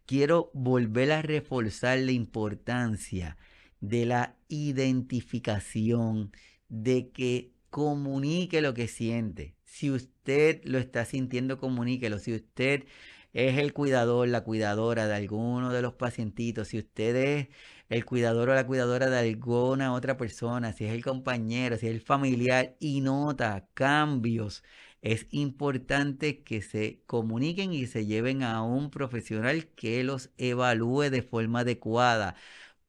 [0.06, 3.36] quiero volver a reforzar la importancia
[3.80, 6.32] de la identificación,
[6.68, 9.56] de que comunique lo que siente.
[9.64, 12.18] Si usted lo está sintiendo, comuníquelo.
[12.18, 12.84] Si usted
[13.32, 17.48] es el cuidador, la cuidadora de alguno de los pacientitos, si usted es
[17.88, 21.92] el cuidador o la cuidadora de alguna otra persona, si es el compañero, si es
[21.92, 24.62] el familiar y nota cambios,
[25.02, 31.22] es importante que se comuniquen y se lleven a un profesional que los evalúe de
[31.22, 32.36] forma adecuada.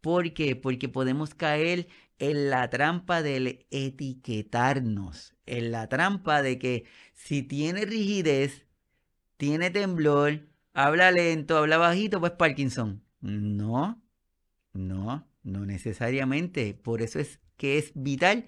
[0.01, 0.55] ¿Por qué?
[0.55, 1.87] Porque podemos caer
[2.19, 8.65] en la trampa del etiquetarnos, en la trampa de que si tiene rigidez,
[9.41, 13.03] tiene temblor, habla lento, habla bajito, pues Parkinson.
[13.21, 13.99] No,
[14.71, 16.75] no, no necesariamente.
[16.75, 18.45] Por eso es que es vital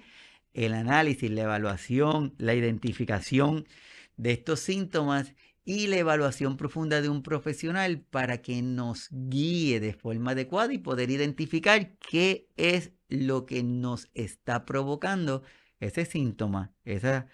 [0.53, 3.65] el análisis, la evaluación, la identificación
[4.17, 5.33] de estos síntomas
[5.65, 10.77] y la evaluación profunda de un profesional para que nos guíe de forma adecuada y
[10.77, 15.41] poder identificar qué es lo que nos está provocando
[15.79, 17.25] ese síntoma, esa,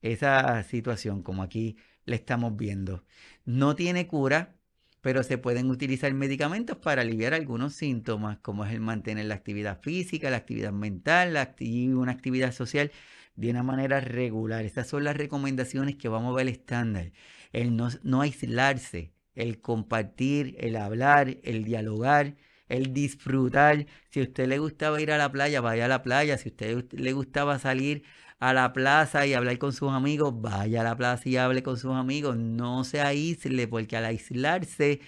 [0.00, 3.04] esa situación, como aquí le estamos viendo.
[3.44, 4.56] No tiene cura,
[5.00, 9.80] pero se pueden utilizar medicamentos para aliviar algunos síntomas, como es el mantener la actividad
[9.80, 11.54] física, la actividad mental, la
[11.94, 12.90] una actividad social
[13.36, 14.64] de una manera regular.
[14.64, 17.12] Estas son las recomendaciones que vamos a ver estándar.
[17.52, 22.36] El no, no aislarse, el compartir, el hablar, el dialogar,
[22.68, 23.86] el disfrutar.
[24.10, 26.36] Si a usted le gustaba ir a la playa, vaya a la playa.
[26.36, 28.02] Si a usted le gustaba salir
[28.40, 31.76] a la plaza y hablar con sus amigos, vaya a la plaza y hable con
[31.78, 32.36] sus amigos.
[32.38, 35.00] No se aísle, porque al aislarse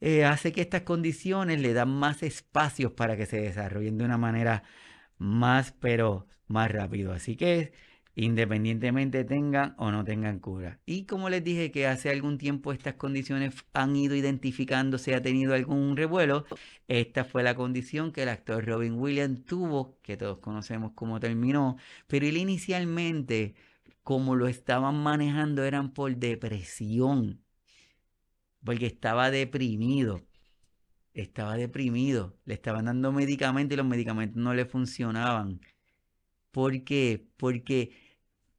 [0.00, 4.18] eh, hace que estas condiciones le dan más espacios para que se desarrollen de una
[4.18, 4.62] manera
[5.18, 7.12] más, pero más rápido.
[7.12, 7.72] Así que
[8.16, 10.80] independientemente tengan o no tengan cura.
[10.86, 15.54] Y como les dije que hace algún tiempo estas condiciones han ido identificándose, ha tenido
[15.54, 16.46] algún revuelo,
[16.88, 21.76] esta fue la condición que el actor Robin Williams tuvo, que todos conocemos cómo terminó,
[22.06, 23.54] pero él inicialmente,
[24.02, 27.42] como lo estaban manejando, eran por depresión,
[28.64, 30.22] porque estaba deprimido.
[31.14, 35.60] Estaba deprimido, le estaban dando medicamentos y los medicamentos no le funcionaban.
[36.50, 37.26] ¿Por qué?
[37.38, 38.05] Porque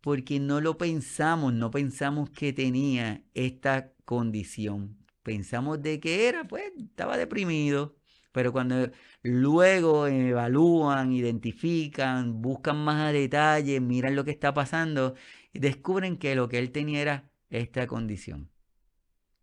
[0.08, 4.98] porque no lo pensamos, no pensamos que tenía esta condición.
[5.22, 7.98] Pensamos de que era, pues estaba deprimido,
[8.32, 8.90] pero cuando
[9.22, 15.16] luego evalúan, identifican, buscan más detalles, miran lo que está pasando,
[15.52, 18.50] descubren que lo que él tenía era esta condición.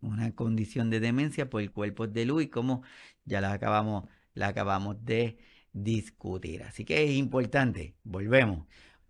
[0.01, 2.83] Una condición de demencia por el cuerpo de Luis, como
[3.27, 5.37] ya la acabamos, la acabamos de
[5.75, 6.63] discutir.
[6.63, 8.67] Así que es importante, volvemos.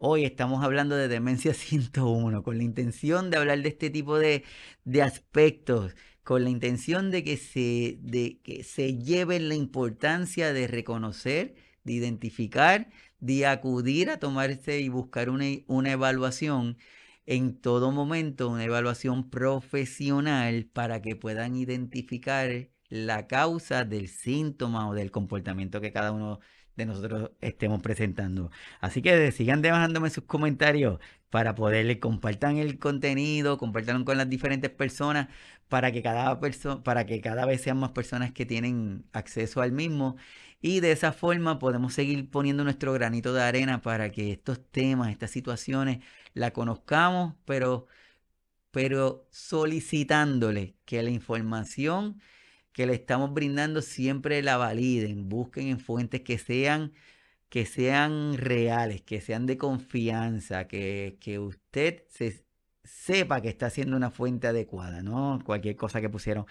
[0.07, 4.45] Hoy estamos hablando de demencia 101 con la intención de hablar de este tipo de,
[5.03, 11.55] aspectos, con la intención de que, se, de que se lleven la importancia de reconocer,
[11.85, 12.91] de identificar,
[13.21, 16.77] de acudir a tomarse y buscar una, una evaluación
[17.25, 24.93] en todo momento, una evaluación profesional para que puedan identificar la causa del síntoma o
[24.93, 26.41] del comportamiento que cada uno
[26.77, 28.51] de nosotros estemos presentando.
[28.81, 34.71] Así que sigan dejándome sus comentarios para poderle compartan el contenido, compartan con las diferentes
[34.71, 35.29] personas
[35.69, 36.41] para que cada
[36.85, 40.17] para que cada vez sean más personas que tienen acceso al mismo
[40.61, 45.11] y de esa forma podemos seguir poniendo nuestro granito de arena para que estos temas,
[45.11, 45.99] estas situaciones
[46.35, 47.87] la conozcamos, pero
[48.71, 52.21] pero solicitándole que la información
[52.75, 56.93] que le estamos brindando siempre la validen, busquen en fuentes que sean,
[57.49, 62.45] que sean reales, que sean de confianza, que, que usted se,
[62.85, 65.41] sepa que está haciendo una fuente adecuada, ¿no?
[65.45, 66.47] Cualquier cosa que pusieron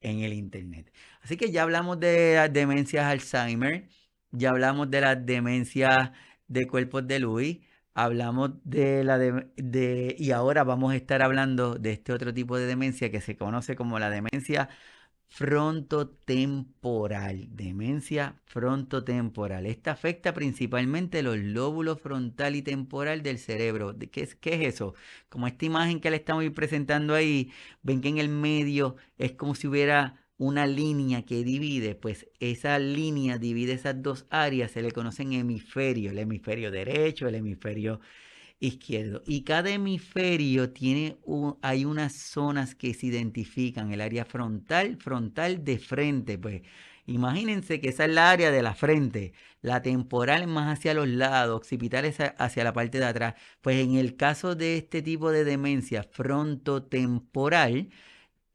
[0.00, 0.92] en el internet.
[1.22, 3.88] Así que ya hablamos de las demencias Alzheimer,
[4.32, 6.10] ya hablamos de las demencias
[6.48, 7.58] de cuerpos de Luis,
[7.94, 12.66] hablamos de la de, y ahora vamos a estar hablando de este otro tipo de
[12.66, 14.68] demencia que se conoce como la demencia
[15.30, 19.64] frontotemporal, demencia frontotemporal.
[19.64, 23.96] Esta afecta principalmente los lóbulos frontal y temporal del cerebro.
[24.10, 24.94] ¿Qué es, qué es eso?
[25.28, 29.54] Como esta imagen que le estamos presentando ahí, ven que en el medio es como
[29.54, 34.90] si hubiera una línea que divide, pues esa línea divide esas dos áreas, se le
[34.90, 38.00] conocen hemisferio, el hemisferio derecho, el hemisferio
[38.60, 39.22] izquierdo.
[39.26, 41.18] Y cada hemisferio tiene,
[41.62, 46.62] hay unas zonas que se identifican, el área frontal, frontal de frente, pues
[47.06, 51.56] imagínense que esa es la área de la frente, la temporal más hacia los lados,
[51.56, 53.34] occipital es hacia la parte de atrás.
[53.62, 57.90] Pues en el caso de este tipo de demencia frontotemporal,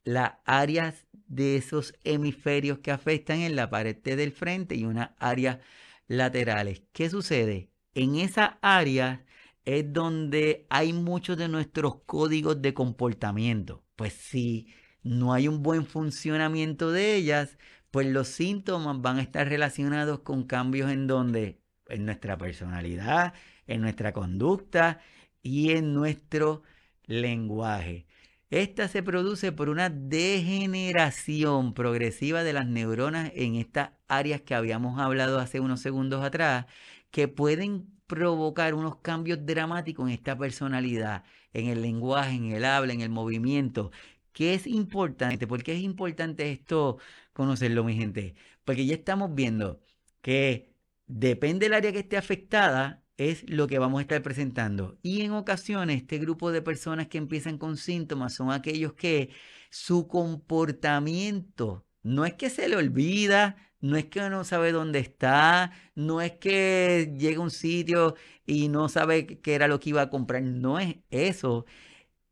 [0.05, 5.59] las áreas de esos hemisferios que afectan en la parte del frente y unas áreas
[6.07, 6.83] laterales.
[6.93, 7.69] ¿Qué sucede?
[7.95, 9.24] En esa área
[9.65, 13.83] es donde hay muchos de nuestros códigos de comportamiento.
[13.95, 14.67] Pues si
[15.03, 17.57] no hay un buen funcionamiento de ellas,
[17.91, 23.33] pues los síntomas van a estar relacionados con cambios en donde en nuestra personalidad,
[23.67, 25.01] en nuestra conducta
[25.41, 26.63] y en nuestro
[27.05, 28.07] lenguaje.
[28.49, 34.99] Esta se produce por una degeneración progresiva de las neuronas en estas áreas que habíamos
[34.99, 36.67] hablado hace unos segundos atrás,
[37.11, 42.93] que pueden provocar unos cambios dramáticos en esta personalidad, en el lenguaje, en el habla,
[42.93, 43.91] en el movimiento.
[44.33, 45.47] ¿Qué es importante?
[45.47, 46.97] ¿Por qué es importante esto
[47.33, 48.35] conocerlo, mi gente?
[48.65, 49.79] Porque ya estamos viendo
[50.21, 50.73] que
[51.07, 54.97] depende del área que esté afectada, es lo que vamos a estar presentando.
[55.01, 59.29] Y en ocasiones, este grupo de personas que empiezan con síntomas son aquellos que
[59.69, 65.71] su comportamiento no es que se le olvida, no es que no sabe dónde está,
[65.95, 68.15] no es que llega a un sitio
[68.45, 71.65] y no sabe qué era lo que iba a comprar, no es eso.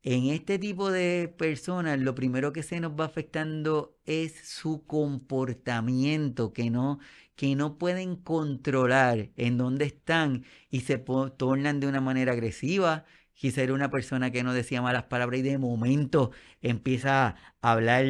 [0.04, 6.54] En este tipo de personas, lo primero que se nos va afectando es su comportamiento,
[6.54, 7.00] que no,
[7.36, 13.06] que no pueden controlar en dónde están y se tornan de una manera agresiva.
[13.34, 16.32] Quizá era una persona que no decía malas palabras y de momento
[16.62, 17.30] empieza
[17.62, 18.06] a hablar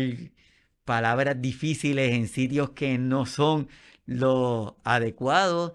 [0.86, 3.68] palabras difíciles en sitios que no son
[4.06, 5.74] lo adecuados.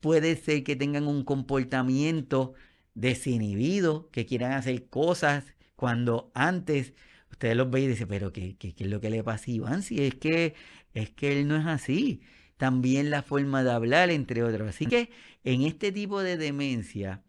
[0.00, 2.54] Puede ser que tengan un comportamiento
[2.94, 6.94] desinhibidos, que quieran hacer cosas cuando antes
[7.30, 9.54] ustedes los veis y dicen, pero ¿qué, qué, qué es lo que le pasa a
[9.54, 9.82] Iván?
[9.82, 10.54] Si es que,
[10.94, 12.22] es que él no es así.
[12.56, 14.68] También la forma de hablar, entre otros.
[14.68, 15.10] Así que
[15.44, 17.22] en este tipo de demencia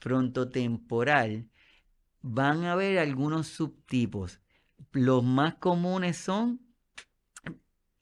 [0.00, 1.48] frontotemporal
[2.22, 4.40] van a haber algunos subtipos.
[4.92, 6.60] Los más comunes son,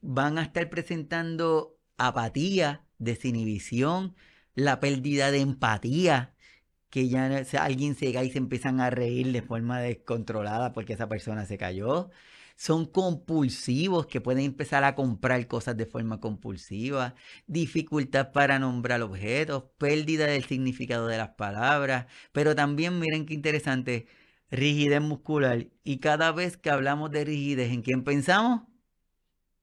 [0.01, 4.15] van a estar presentando apatía, desinhibición,
[4.55, 6.35] la pérdida de empatía,
[6.89, 11.09] que ya alguien se cae y se empiezan a reír de forma descontrolada porque esa
[11.09, 12.09] persona se cayó.
[12.55, 17.15] Son compulsivos que pueden empezar a comprar cosas de forma compulsiva,
[17.47, 24.07] dificultad para nombrar objetos, pérdida del significado de las palabras, pero también miren qué interesante,
[24.51, 25.67] rigidez muscular.
[25.83, 28.63] Y cada vez que hablamos de rigidez, ¿en quién pensamos?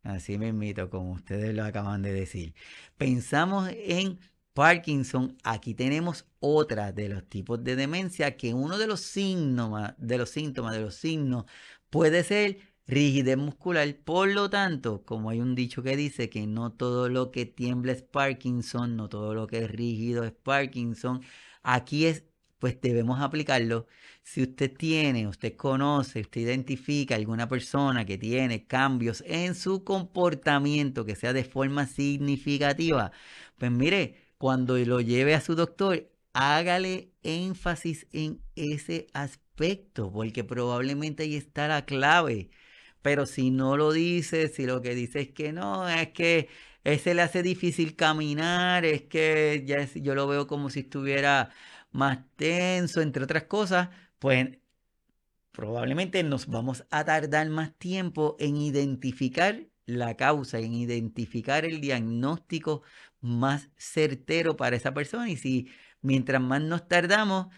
[0.02, 2.54] Así me invito, como ustedes lo acaban de decir.
[2.96, 4.18] Pensamos en
[4.52, 10.18] Parkinson, aquí tenemos otra de los tipos de demencia que uno de los síntomas, de
[10.18, 11.44] los síntomas, de los signos,
[11.90, 13.94] puede ser rigidez muscular.
[14.04, 17.92] Por lo tanto, como hay un dicho que dice que no todo lo que tiembla
[17.92, 21.22] es Parkinson, no todo lo que es rígido es Parkinson,
[21.62, 22.24] aquí es,
[22.62, 23.88] pues debemos aplicarlo.
[24.22, 31.04] Si usted tiene, usted conoce, usted identifica alguna persona que tiene cambios en su comportamiento
[31.04, 33.10] que sea de forma significativa,
[33.58, 41.24] pues mire, cuando lo lleve a su doctor, hágale énfasis en ese aspecto, porque probablemente
[41.24, 42.50] ahí está la clave.
[43.02, 46.48] Pero si no lo dice, si lo que dice es que no, es que
[46.84, 51.50] ese le hace difícil caminar, es que ya yo lo veo como si estuviera
[51.92, 53.88] más tenso, entre otras cosas,
[54.18, 54.58] pues
[55.52, 62.82] probablemente nos vamos a tardar más tiempo en identificar la causa, en identificar el diagnóstico
[63.20, 65.68] más certero para esa persona y si
[66.00, 67.48] mientras más nos tardamos,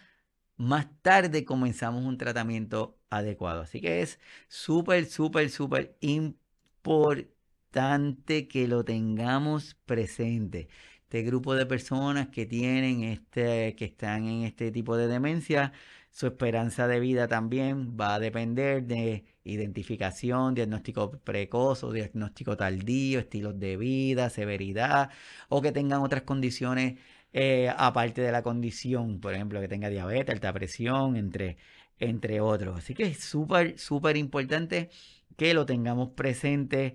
[0.57, 3.63] más tarde comenzamos un tratamiento adecuado.
[3.63, 10.69] Así que es súper, súper, súper importante que lo tengamos presente.
[11.05, 15.73] Este grupo de personas que tienen este, que están en este tipo de demencia,
[16.11, 23.21] su esperanza de vida también va a depender de identificación, diagnóstico precoz o diagnóstico tardío,
[23.21, 25.11] estilos de vida, severidad
[25.49, 26.99] o que tengan otras condiciones
[27.33, 31.57] eh, aparte de la condición, por ejemplo, que tenga diabetes, alta presión, entre,
[31.99, 32.79] entre otros.
[32.79, 34.91] Así que es súper, súper importante
[35.37, 36.95] que lo tengamos presente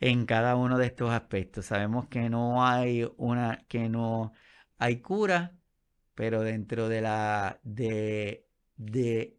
[0.00, 1.66] en cada uno de estos aspectos.
[1.66, 4.32] Sabemos que no hay una, que no
[4.78, 5.56] hay cura,
[6.14, 9.38] pero dentro de la, de, de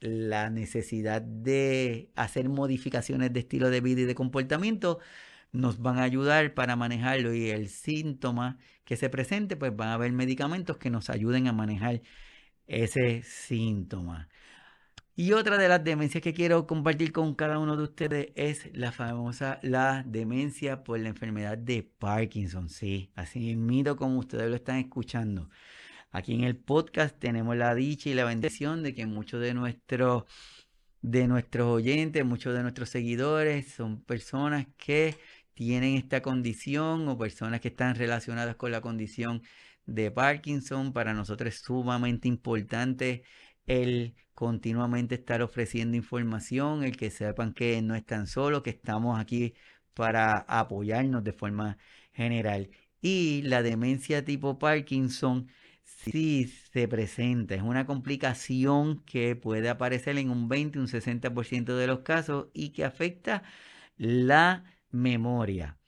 [0.00, 5.00] la necesidad de hacer modificaciones de estilo de vida y de comportamiento
[5.52, 9.94] nos van a ayudar para manejarlo y el síntoma que se presente, pues van a
[9.94, 12.02] haber medicamentos que nos ayuden a manejar
[12.66, 14.28] ese síntoma.
[15.20, 18.92] Y otra de las demencias que quiero compartir con cada uno de ustedes es la
[18.92, 22.68] famosa la demencia por la enfermedad de Parkinson.
[22.68, 25.50] Sí, así mismo como ustedes lo están escuchando.
[26.12, 30.22] Aquí en el podcast tenemos la dicha y la bendición de que muchos de nuestros
[31.02, 35.16] de nuestros oyentes, muchos de nuestros seguidores son personas que
[35.52, 39.42] tienen esta condición o personas que están relacionadas con la condición
[39.84, 40.92] de Parkinson.
[40.92, 43.24] Para nosotros es sumamente importante
[43.68, 49.54] el continuamente estar ofreciendo información, el que sepan que no están solos, que estamos aquí
[49.94, 51.78] para apoyarnos de forma
[52.12, 52.70] general.
[53.00, 55.48] Y la demencia tipo Parkinson
[55.84, 57.54] sí se presenta.
[57.54, 62.70] Es una complicación que puede aparecer en un 20, un 60% de los casos y
[62.70, 63.42] que afecta
[63.96, 65.78] la memoria.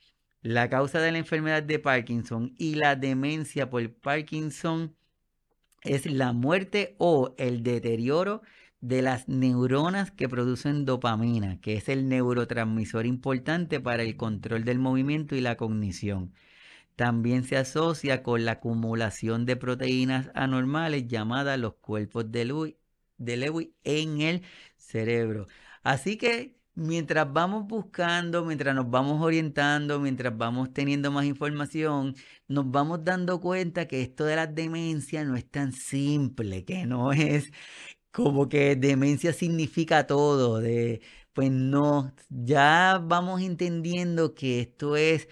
[0.41, 4.95] La causa de la enfermedad de Parkinson y la demencia por Parkinson
[5.83, 8.41] es la muerte o el deterioro
[8.81, 14.79] de las neuronas que producen dopamina, que es el neurotransmisor importante para el control del
[14.79, 16.33] movimiento y la cognición.
[16.95, 22.77] También se asocia con la acumulación de proteínas anormales llamadas los cuerpos de Lewy,
[23.17, 24.43] de en el
[24.77, 25.47] cerebro.
[25.83, 32.15] Así que mientras vamos buscando, mientras nos vamos orientando, mientras vamos teniendo más información,
[32.47, 37.11] nos vamos dando cuenta que esto de la demencia no es tan simple, que no
[37.13, 37.51] es
[38.11, 41.01] como que demencia significa todo, de
[41.33, 45.27] pues no, ya vamos entendiendo que esto es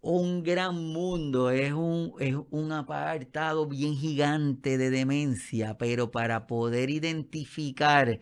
[0.00, 6.90] un gran mundo, es un, es un apartado bien gigante de demencia, pero para poder
[6.90, 8.20] identificar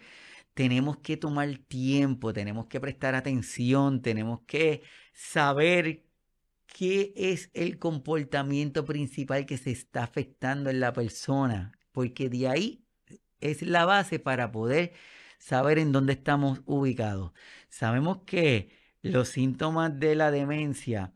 [0.55, 4.83] tenemos que tomar tiempo, tenemos que prestar atención, tenemos que
[5.13, 6.05] saber
[6.67, 11.73] qué es el comportamiento principal que se está afectando en la persona.
[11.93, 12.85] porque de ahí
[13.41, 14.93] es la base para poder
[15.39, 17.33] saber en dónde estamos ubicados.
[17.69, 18.71] Sabemos que
[19.03, 21.13] los síntomas de la demencia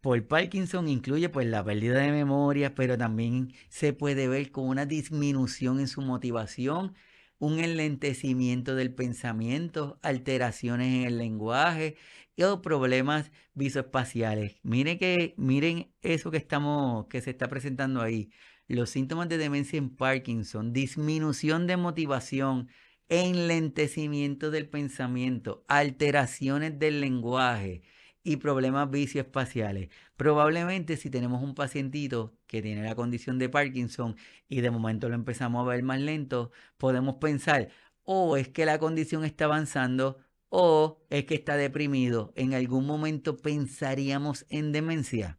[0.00, 4.84] por Parkinson incluye pues la pérdida de memoria, pero también se puede ver con una
[4.86, 6.94] disminución en su motivación,
[7.42, 11.96] un enlentecimiento del pensamiento, alteraciones en el lenguaje
[12.38, 14.60] o problemas visoespaciales.
[14.62, 18.30] Miren que miren eso que estamos que se está presentando ahí.
[18.68, 22.68] Los síntomas de demencia en Parkinson, disminución de motivación,
[23.08, 27.82] enlentecimiento del pensamiento, alteraciones del lenguaje
[28.24, 29.90] y problemas visoespaciales.
[30.16, 34.16] Probablemente si tenemos un pacientito que tiene la condición de Parkinson
[34.48, 37.68] y de momento lo empezamos a ver más lento, podemos pensar,
[38.04, 40.18] o es que la condición está avanzando
[40.48, 42.32] o es que está deprimido.
[42.36, 45.38] En algún momento pensaríamos en demencia.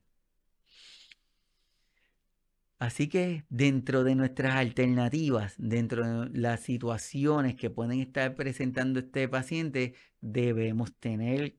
[2.80, 9.30] Así que dentro de nuestras alternativas, dentro de las situaciones que pueden estar presentando este
[9.30, 11.56] paciente, debemos tener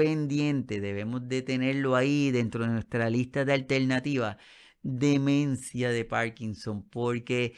[0.00, 4.38] pendiente, debemos de tenerlo ahí dentro de nuestra lista de alternativas,
[4.82, 7.54] demencia de Parkinson, porque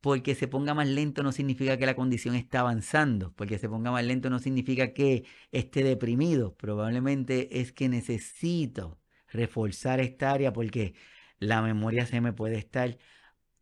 [0.00, 3.90] porque se ponga más lento no significa que la condición está avanzando, porque se ponga
[3.92, 10.94] más lento no significa que esté deprimido, probablemente es que necesito reforzar esta área porque
[11.40, 12.98] la memoria se me puede estar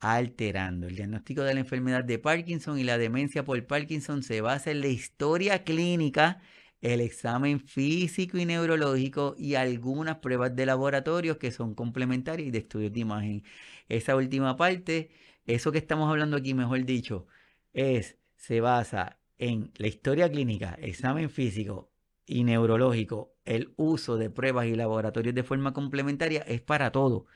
[0.01, 0.87] alterando.
[0.87, 4.81] El diagnóstico de la enfermedad de Parkinson y la demencia por Parkinson se basa en
[4.83, 6.41] la historia clínica
[6.81, 12.59] el examen físico y neurológico y algunas pruebas de laboratorio que son complementarias y de
[12.59, 13.45] estudios de imagen.
[13.89, 15.11] Esa última parte,
[15.47, 17.27] eso que estamos hablando aquí, mejor dicho,
[17.73, 21.93] es, se basa en la historia clínica, examen físico
[22.27, 27.27] y neurológico, el uso de pruebas y laboratorios de forma complementaria, es para todo.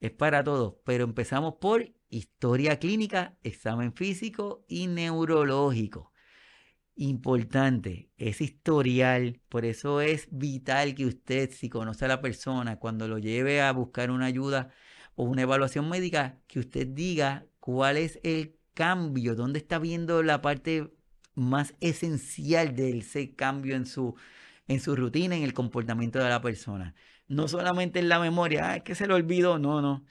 [0.00, 6.13] Es para todo, pero empezamos por historia clínica, examen físico y neurológico
[6.96, 13.08] importante, es historial, por eso es vital que usted, si conoce a la persona, cuando
[13.08, 14.70] lo lleve a buscar una ayuda
[15.16, 20.42] o una evaluación médica, que usted diga cuál es el cambio, dónde está viendo la
[20.42, 20.92] parte
[21.34, 24.14] más esencial de ese cambio en su,
[24.68, 26.94] en su rutina, en el comportamiento de la persona.
[27.28, 30.04] No solamente en la memoria, ah, es que se lo olvidó, no, no.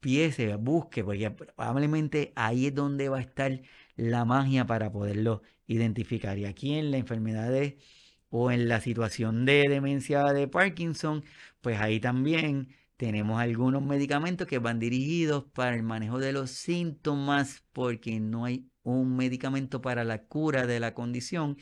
[0.00, 3.62] Piese, busque, porque probablemente ahí es donde va a estar
[3.96, 6.38] la magia para poderlo identificar.
[6.38, 7.52] Y aquí en la enfermedad
[8.30, 11.24] o en la situación de demencia de Parkinson,
[11.60, 17.64] pues ahí también tenemos algunos medicamentos que van dirigidos para el manejo de los síntomas,
[17.72, 21.56] porque no hay un medicamento para la cura de la condición,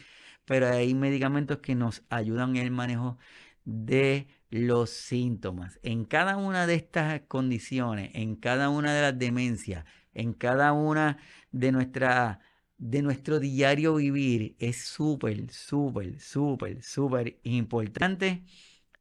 [0.45, 3.19] pero hay medicamentos que nos ayudan en el manejo
[3.65, 5.79] de los síntomas.
[5.83, 9.85] En cada una de estas condiciones, en cada una de las demencias,
[10.15, 11.19] en cada una
[11.53, 12.41] de nuestra
[12.83, 18.43] de nuestro diario vivir es súper, súper, súper, súper importante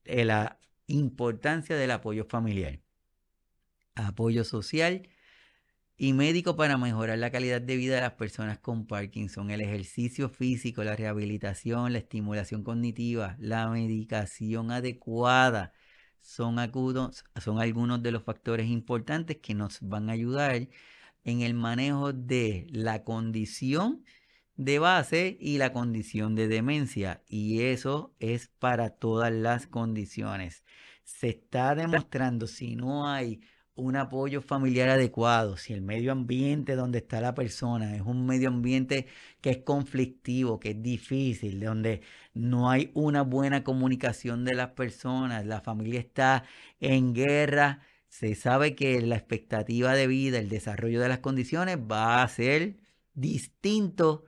[0.05, 2.79] la importancia del apoyo familiar,
[3.95, 5.09] apoyo social
[5.97, 10.29] y médico para mejorar la calidad de vida de las personas con Parkinson, el ejercicio
[10.29, 15.73] físico, la rehabilitación, la estimulación cognitiva, la medicación adecuada.
[16.21, 16.55] Son,
[17.41, 20.67] son algunos de los factores importantes que nos van a ayudar
[21.23, 24.03] en el manejo de la condición
[24.55, 27.23] de base y la condición de demencia.
[27.27, 30.63] Y eso es para todas las condiciones.
[31.03, 33.41] Se está demostrando si no hay
[33.75, 38.49] un apoyo familiar adecuado, si el medio ambiente donde está la persona es un medio
[38.49, 39.07] ambiente
[39.41, 42.01] que es conflictivo, que es difícil, donde
[42.33, 46.43] no hay una buena comunicación de las personas, la familia está
[46.79, 47.81] en guerra,
[48.11, 52.75] se sabe que la expectativa de vida, el desarrollo de las condiciones va a ser
[53.13, 54.25] distinto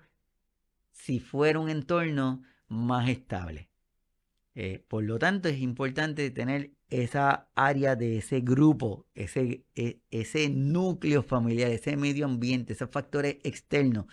[0.94, 3.70] si fuera un entorno más estable.
[4.56, 10.50] Eh, por lo tanto, es importante tener esa área de ese grupo, ese, e, ese
[10.50, 14.06] núcleo familiar, ese medio ambiente, esos factores externos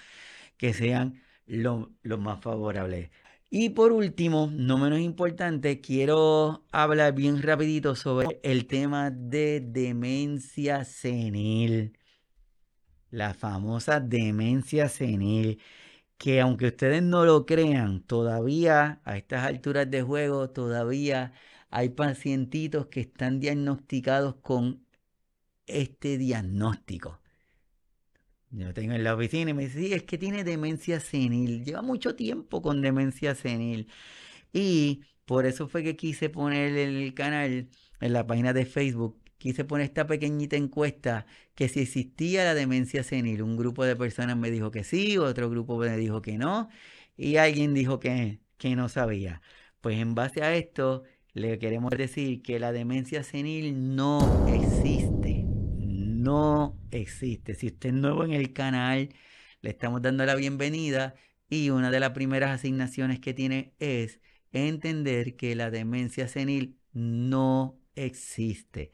[0.57, 3.11] que sean los más favorables.
[3.53, 10.85] Y por último, no menos importante, quiero hablar bien rapidito sobre el tema de demencia
[10.85, 11.99] senil.
[13.11, 15.61] La famosa demencia senil,
[16.17, 21.33] que aunque ustedes no lo crean, todavía a estas alturas de juego, todavía
[21.71, 24.87] hay pacientitos que están diagnosticados con
[25.67, 27.21] este diagnóstico.
[28.51, 31.65] Yo tengo en la oficina y me dice, sí, es que tiene demencia senil.
[31.65, 33.89] Lleva mucho tiempo con demencia senil.
[34.53, 37.69] Y por eso fue que quise poner el canal,
[38.01, 43.05] en la página de Facebook, quise poner esta pequeñita encuesta que si existía la demencia
[43.05, 43.43] senil.
[43.43, 46.69] Un grupo de personas me dijo que sí, otro grupo me dijo que no,
[47.17, 49.43] y alguien dijo que, que no sabía.
[49.81, 55.20] Pues en base a esto, le queremos decir que la demencia senil no existe.
[56.21, 57.55] No existe.
[57.55, 59.09] Si usted es nuevo en el canal,
[59.63, 61.15] le estamos dando la bienvenida
[61.49, 64.21] y una de las primeras asignaciones que tiene es
[64.53, 68.93] entender que la demencia senil no existe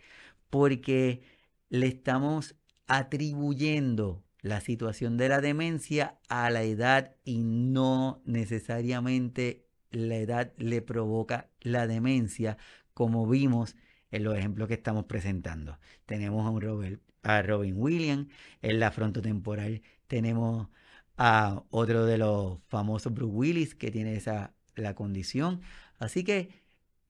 [0.51, 1.23] porque
[1.69, 2.55] le estamos
[2.87, 10.81] atribuyendo la situación de la demencia a la edad y no necesariamente la edad le
[10.81, 12.57] provoca la demencia,
[12.95, 13.75] como vimos
[14.13, 15.79] en los ejemplos que estamos presentando.
[16.07, 18.29] Tenemos a, un Robert, a Robin Williams
[18.63, 20.69] en la frontotemporal, tenemos
[21.17, 25.61] a otro de los famosos Bruce Willis que tiene esa la condición.
[25.99, 26.51] Así que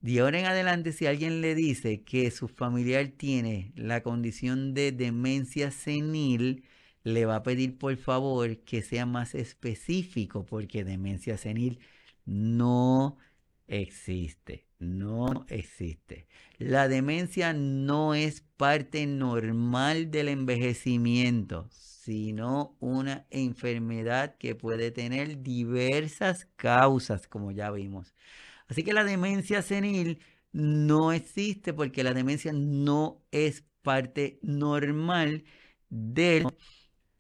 [0.01, 4.93] de ahora en adelante, si alguien le dice que su familiar tiene la condición de
[4.93, 6.65] demencia senil,
[7.03, 11.81] le va a pedir por favor que sea más específico, porque demencia senil
[12.25, 13.19] no
[13.69, 16.27] existe, no existe.
[16.59, 26.47] La demencia no es parte normal del envejecimiento, sino una enfermedad que puede tener diversas
[26.57, 28.15] causas, como ya vimos.
[28.69, 30.21] Así que la demencia senil
[30.53, 35.45] no existe porque la demencia no es parte normal
[35.91, 36.47] del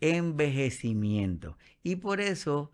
[0.01, 1.57] envejecimiento.
[1.83, 2.73] Y por eso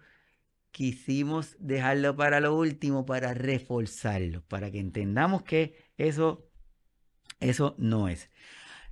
[0.72, 6.48] quisimos dejarlo para lo último, para reforzarlo, para que entendamos que eso,
[7.40, 8.30] eso no es.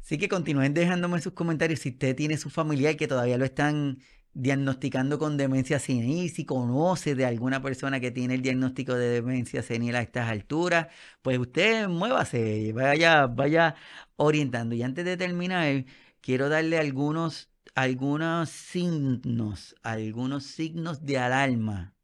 [0.01, 3.99] Así que continúen dejándome sus comentarios si usted tiene su familiar que todavía lo están
[4.33, 9.63] diagnosticando con demencia senil, si conoce de alguna persona que tiene el diagnóstico de demencia
[9.63, 10.89] senil a estas alturas,
[11.23, 13.75] pues usted muévase, vaya, vaya
[14.17, 14.75] orientando.
[14.75, 15.85] Y antes de terminar,
[16.21, 21.95] quiero darle algunos, algunos signos, algunos signos de alarma.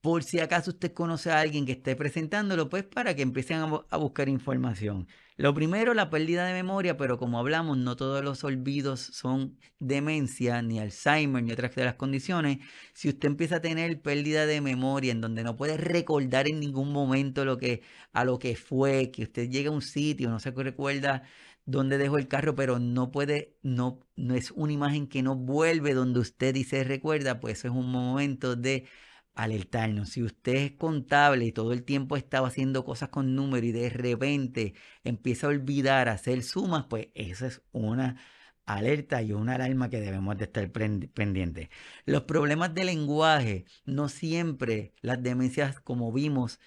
[0.00, 3.58] Por si acaso usted conoce a alguien que esté presentándolo, pues para que empiecen
[3.88, 5.06] a buscar información.
[5.36, 10.60] Lo primero, la pérdida de memoria, pero como hablamos, no todos los olvidos son demencia,
[10.60, 12.58] ni Alzheimer, ni otras de las condiciones.
[12.94, 16.92] Si usted empieza a tener pérdida de memoria, en donde no puede recordar en ningún
[16.92, 20.50] momento lo que, a lo que fue, que usted llega a un sitio, no se
[20.50, 21.22] recuerda
[21.64, 25.94] dónde dejó el carro, pero no puede, no, no es una imagen que no vuelve
[25.94, 28.86] donde usted dice recuerda, pues eso es un momento de
[29.34, 30.10] alertarnos.
[30.10, 33.90] Si usted es contable y todo el tiempo estaba haciendo cosas con números y de
[33.90, 38.20] repente empieza a olvidar hacer sumas, pues eso es una
[38.66, 41.68] alerta y una alarma que debemos de estar pendientes.
[42.04, 46.60] Los problemas de lenguaje, no siempre las demencias como vimos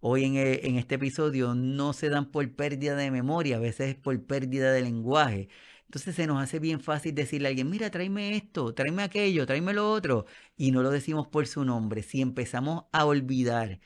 [0.00, 3.90] hoy en, e, en este episodio, no se dan por pérdida de memoria, a veces
[3.90, 5.48] es por pérdida de lenguaje.
[5.86, 9.72] Entonces se nos hace bien fácil decirle a alguien, mira, tráeme esto, tráeme aquello, tráeme
[9.72, 10.26] lo otro,
[10.56, 12.02] y no lo decimos por su nombre.
[12.02, 13.80] Si empezamos a olvidar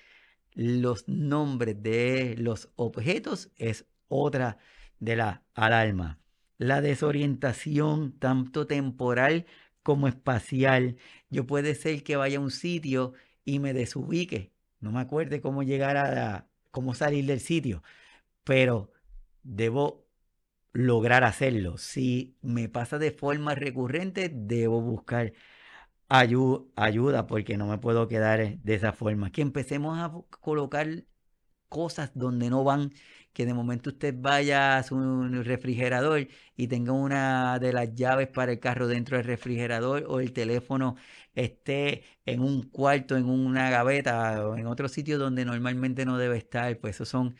[0.54, 4.58] los nombres de los objetos, es otra
[4.98, 6.18] de la alarma.
[6.58, 9.46] La desorientación, tanto temporal
[9.82, 10.96] como espacial.
[11.30, 14.52] Yo puede ser que vaya a un sitio y me desubique.
[14.82, 17.82] No me acuerde cómo llegar a, cómo salir del sitio,
[18.44, 18.92] pero
[19.44, 20.06] debo
[20.72, 21.78] lograr hacerlo.
[21.78, 25.32] Si me pasa de forma recurrente, debo buscar
[26.08, 29.30] ayuda porque no me puedo quedar de esa forma.
[29.30, 31.04] Que empecemos a colocar
[31.68, 32.92] cosas donde no van,
[33.32, 34.96] que de momento usted vaya a su
[35.42, 40.32] refrigerador y tenga una de las llaves para el carro dentro del refrigerador o el
[40.32, 40.96] teléfono
[41.34, 46.36] esté en un cuarto, en una gaveta o en otro sitio donde normalmente no debe
[46.38, 47.36] estar, pues esos son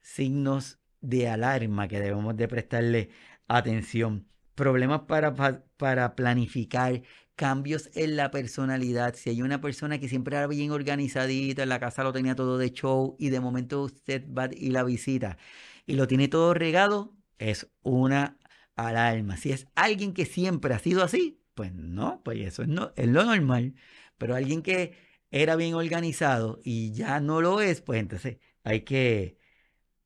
[0.00, 3.10] signos de alarma que debemos de prestarle
[3.48, 4.28] atención.
[4.54, 5.34] Problemas para,
[5.76, 7.02] para planificar,
[7.42, 9.16] cambios en la personalidad.
[9.16, 12.56] Si hay una persona que siempre era bien organizadita, en la casa lo tenía todo
[12.56, 15.38] de show y de momento usted va y la visita
[15.84, 18.38] y lo tiene todo regado, es una
[18.76, 19.36] alarma.
[19.36, 23.08] Si es alguien que siempre ha sido así, pues no, pues eso es, no, es
[23.08, 23.74] lo normal.
[24.18, 24.94] Pero alguien que
[25.32, 29.36] era bien organizado y ya no lo es, pues entonces hay que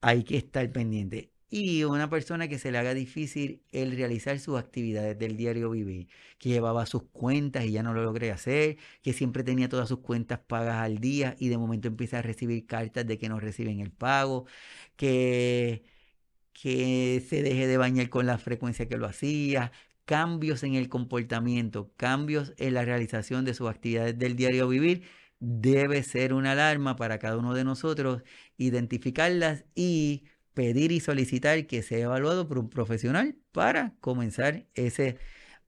[0.00, 1.32] hay que estar pendiente.
[1.48, 6.08] Y una persona que se le haga difícil el realizar sus actividades del diario vivir,
[6.38, 10.00] que llevaba sus cuentas y ya no lo logré hacer, que siempre tenía todas sus
[10.00, 13.78] cuentas pagas al día y de momento empieza a recibir cartas de que no reciben
[13.80, 14.46] el pago,
[14.96, 15.84] que,
[16.52, 19.72] que se deje de bañar con la frecuencia que lo hacía,
[20.04, 25.04] cambios en el comportamiento, cambios en la realización de sus actividades del diario vivir
[25.38, 28.22] debe ser una alarma para cada uno de nosotros
[28.56, 30.24] identificarlas y
[30.56, 35.18] pedir y solicitar que sea evaluado por un profesional para comenzar ese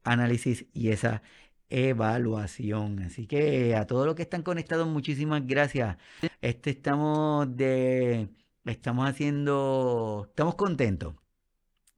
[0.05, 1.22] análisis y esa
[1.70, 3.01] evaluación.
[3.01, 5.99] Así que a todos los que están conectados, muchísimas gracias.
[6.41, 8.30] Este estamos de
[8.64, 11.14] estamos haciendo, estamos contentos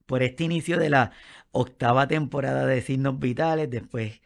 [0.07, 1.13] por este inicio de la
[1.53, 3.71] octava temporada de Signos Vitales.
[3.71, 4.21] Después,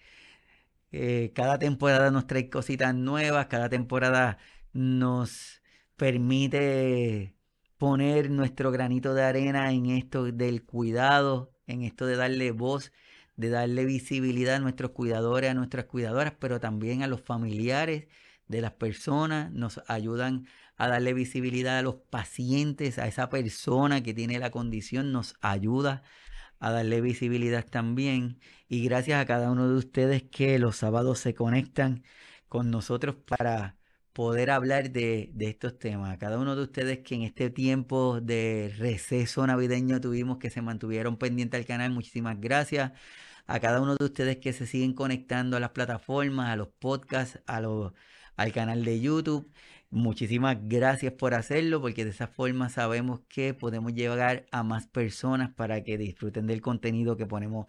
[0.92, 4.38] eh, cada temporada nos trae cositas nuevas, cada temporada
[4.72, 5.62] nos
[5.96, 7.33] permite
[7.84, 12.92] poner nuestro granito de arena en esto del cuidado, en esto de darle voz
[13.36, 18.06] de darle visibilidad a nuestros cuidadores, a nuestras cuidadoras, pero también a los familiares
[18.48, 20.46] de las personas, nos ayudan
[20.78, 26.04] a darle visibilidad a los pacientes, a esa persona que tiene la condición, nos ayuda
[26.60, 28.38] a darle visibilidad también.
[28.66, 32.02] Y gracias a cada uno de ustedes que los sábados se conectan
[32.48, 33.76] con nosotros para
[34.14, 36.12] poder hablar de, estos temas.
[36.14, 40.62] A cada uno de ustedes que en este tiempo de receso navideño tuvimos que se
[40.62, 42.92] mantuvieron pendientes al canal, muchísimas gracias
[43.46, 47.40] a cada uno de ustedes que se siguen conectando a las plataformas, a los podcasts,
[47.46, 47.92] a los,
[48.36, 49.50] al canal de YouTube.
[49.90, 55.52] Muchísimas gracias por hacerlo porque de esa forma sabemos que podemos llegar a más personas
[55.54, 57.66] para que disfruten del contenido que ponemos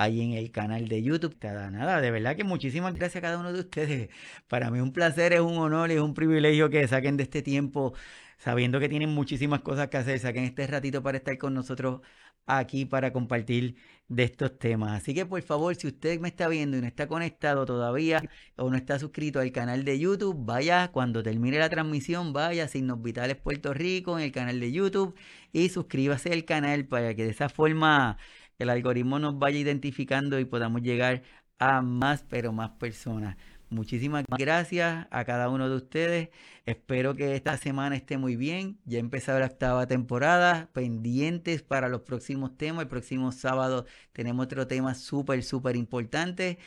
[0.00, 1.36] ahí en el canal de YouTube.
[1.42, 4.08] Nada, de verdad que muchísimas gracias a cada uno de ustedes.
[4.48, 7.42] Para mí es un placer, es un honor, es un privilegio que saquen de este
[7.42, 7.94] tiempo
[8.38, 12.00] sabiendo que tienen muchísimas cosas que hacer, saquen este ratito para estar con nosotros
[12.46, 13.76] aquí para compartir
[14.08, 15.02] de estos temas.
[15.02, 18.22] Así que por favor, si usted me está viendo y no está conectado todavía
[18.56, 22.68] o no está suscrito al canal de YouTube, vaya cuando termine la transmisión, vaya a
[22.68, 25.14] Signos Vitales Puerto Rico en el canal de YouTube
[25.52, 28.18] y suscríbase al canal para que de esa forma
[28.60, 31.22] el algoritmo nos vaya identificando y podamos llegar
[31.58, 33.36] a más, pero más personas.
[33.70, 36.28] Muchísimas gracias a cada uno de ustedes.
[36.66, 38.78] Espero que esta semana esté muy bien.
[38.84, 40.68] Ya ha empezado la octava temporada.
[40.72, 42.82] Pendientes para los próximos temas.
[42.82, 46.58] El próximo sábado tenemos otro tema súper, súper importante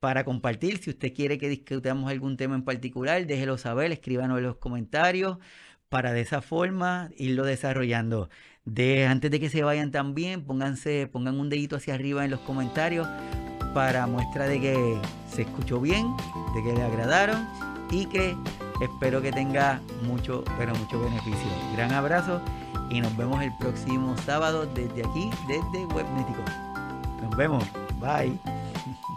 [0.00, 0.78] para compartir.
[0.78, 5.38] Si usted quiere que discutamos algún tema en particular, déjelo saber, escríbanos en los comentarios
[5.88, 8.30] para de esa forma irlo desarrollando.
[8.64, 12.40] De, antes de que se vayan también, pónganse, pongan un dedito hacia arriba en los
[12.40, 13.08] comentarios
[13.74, 14.98] para muestra de que
[15.28, 16.06] se escuchó bien,
[16.54, 17.46] de que le agradaron
[17.90, 18.36] y que
[18.80, 21.48] espero que tenga mucho, pero mucho beneficio.
[21.74, 22.40] Gran abrazo
[22.90, 26.42] y nos vemos el próximo sábado desde aquí, desde Webnético.
[27.22, 27.64] Nos vemos.
[28.00, 28.38] Bye.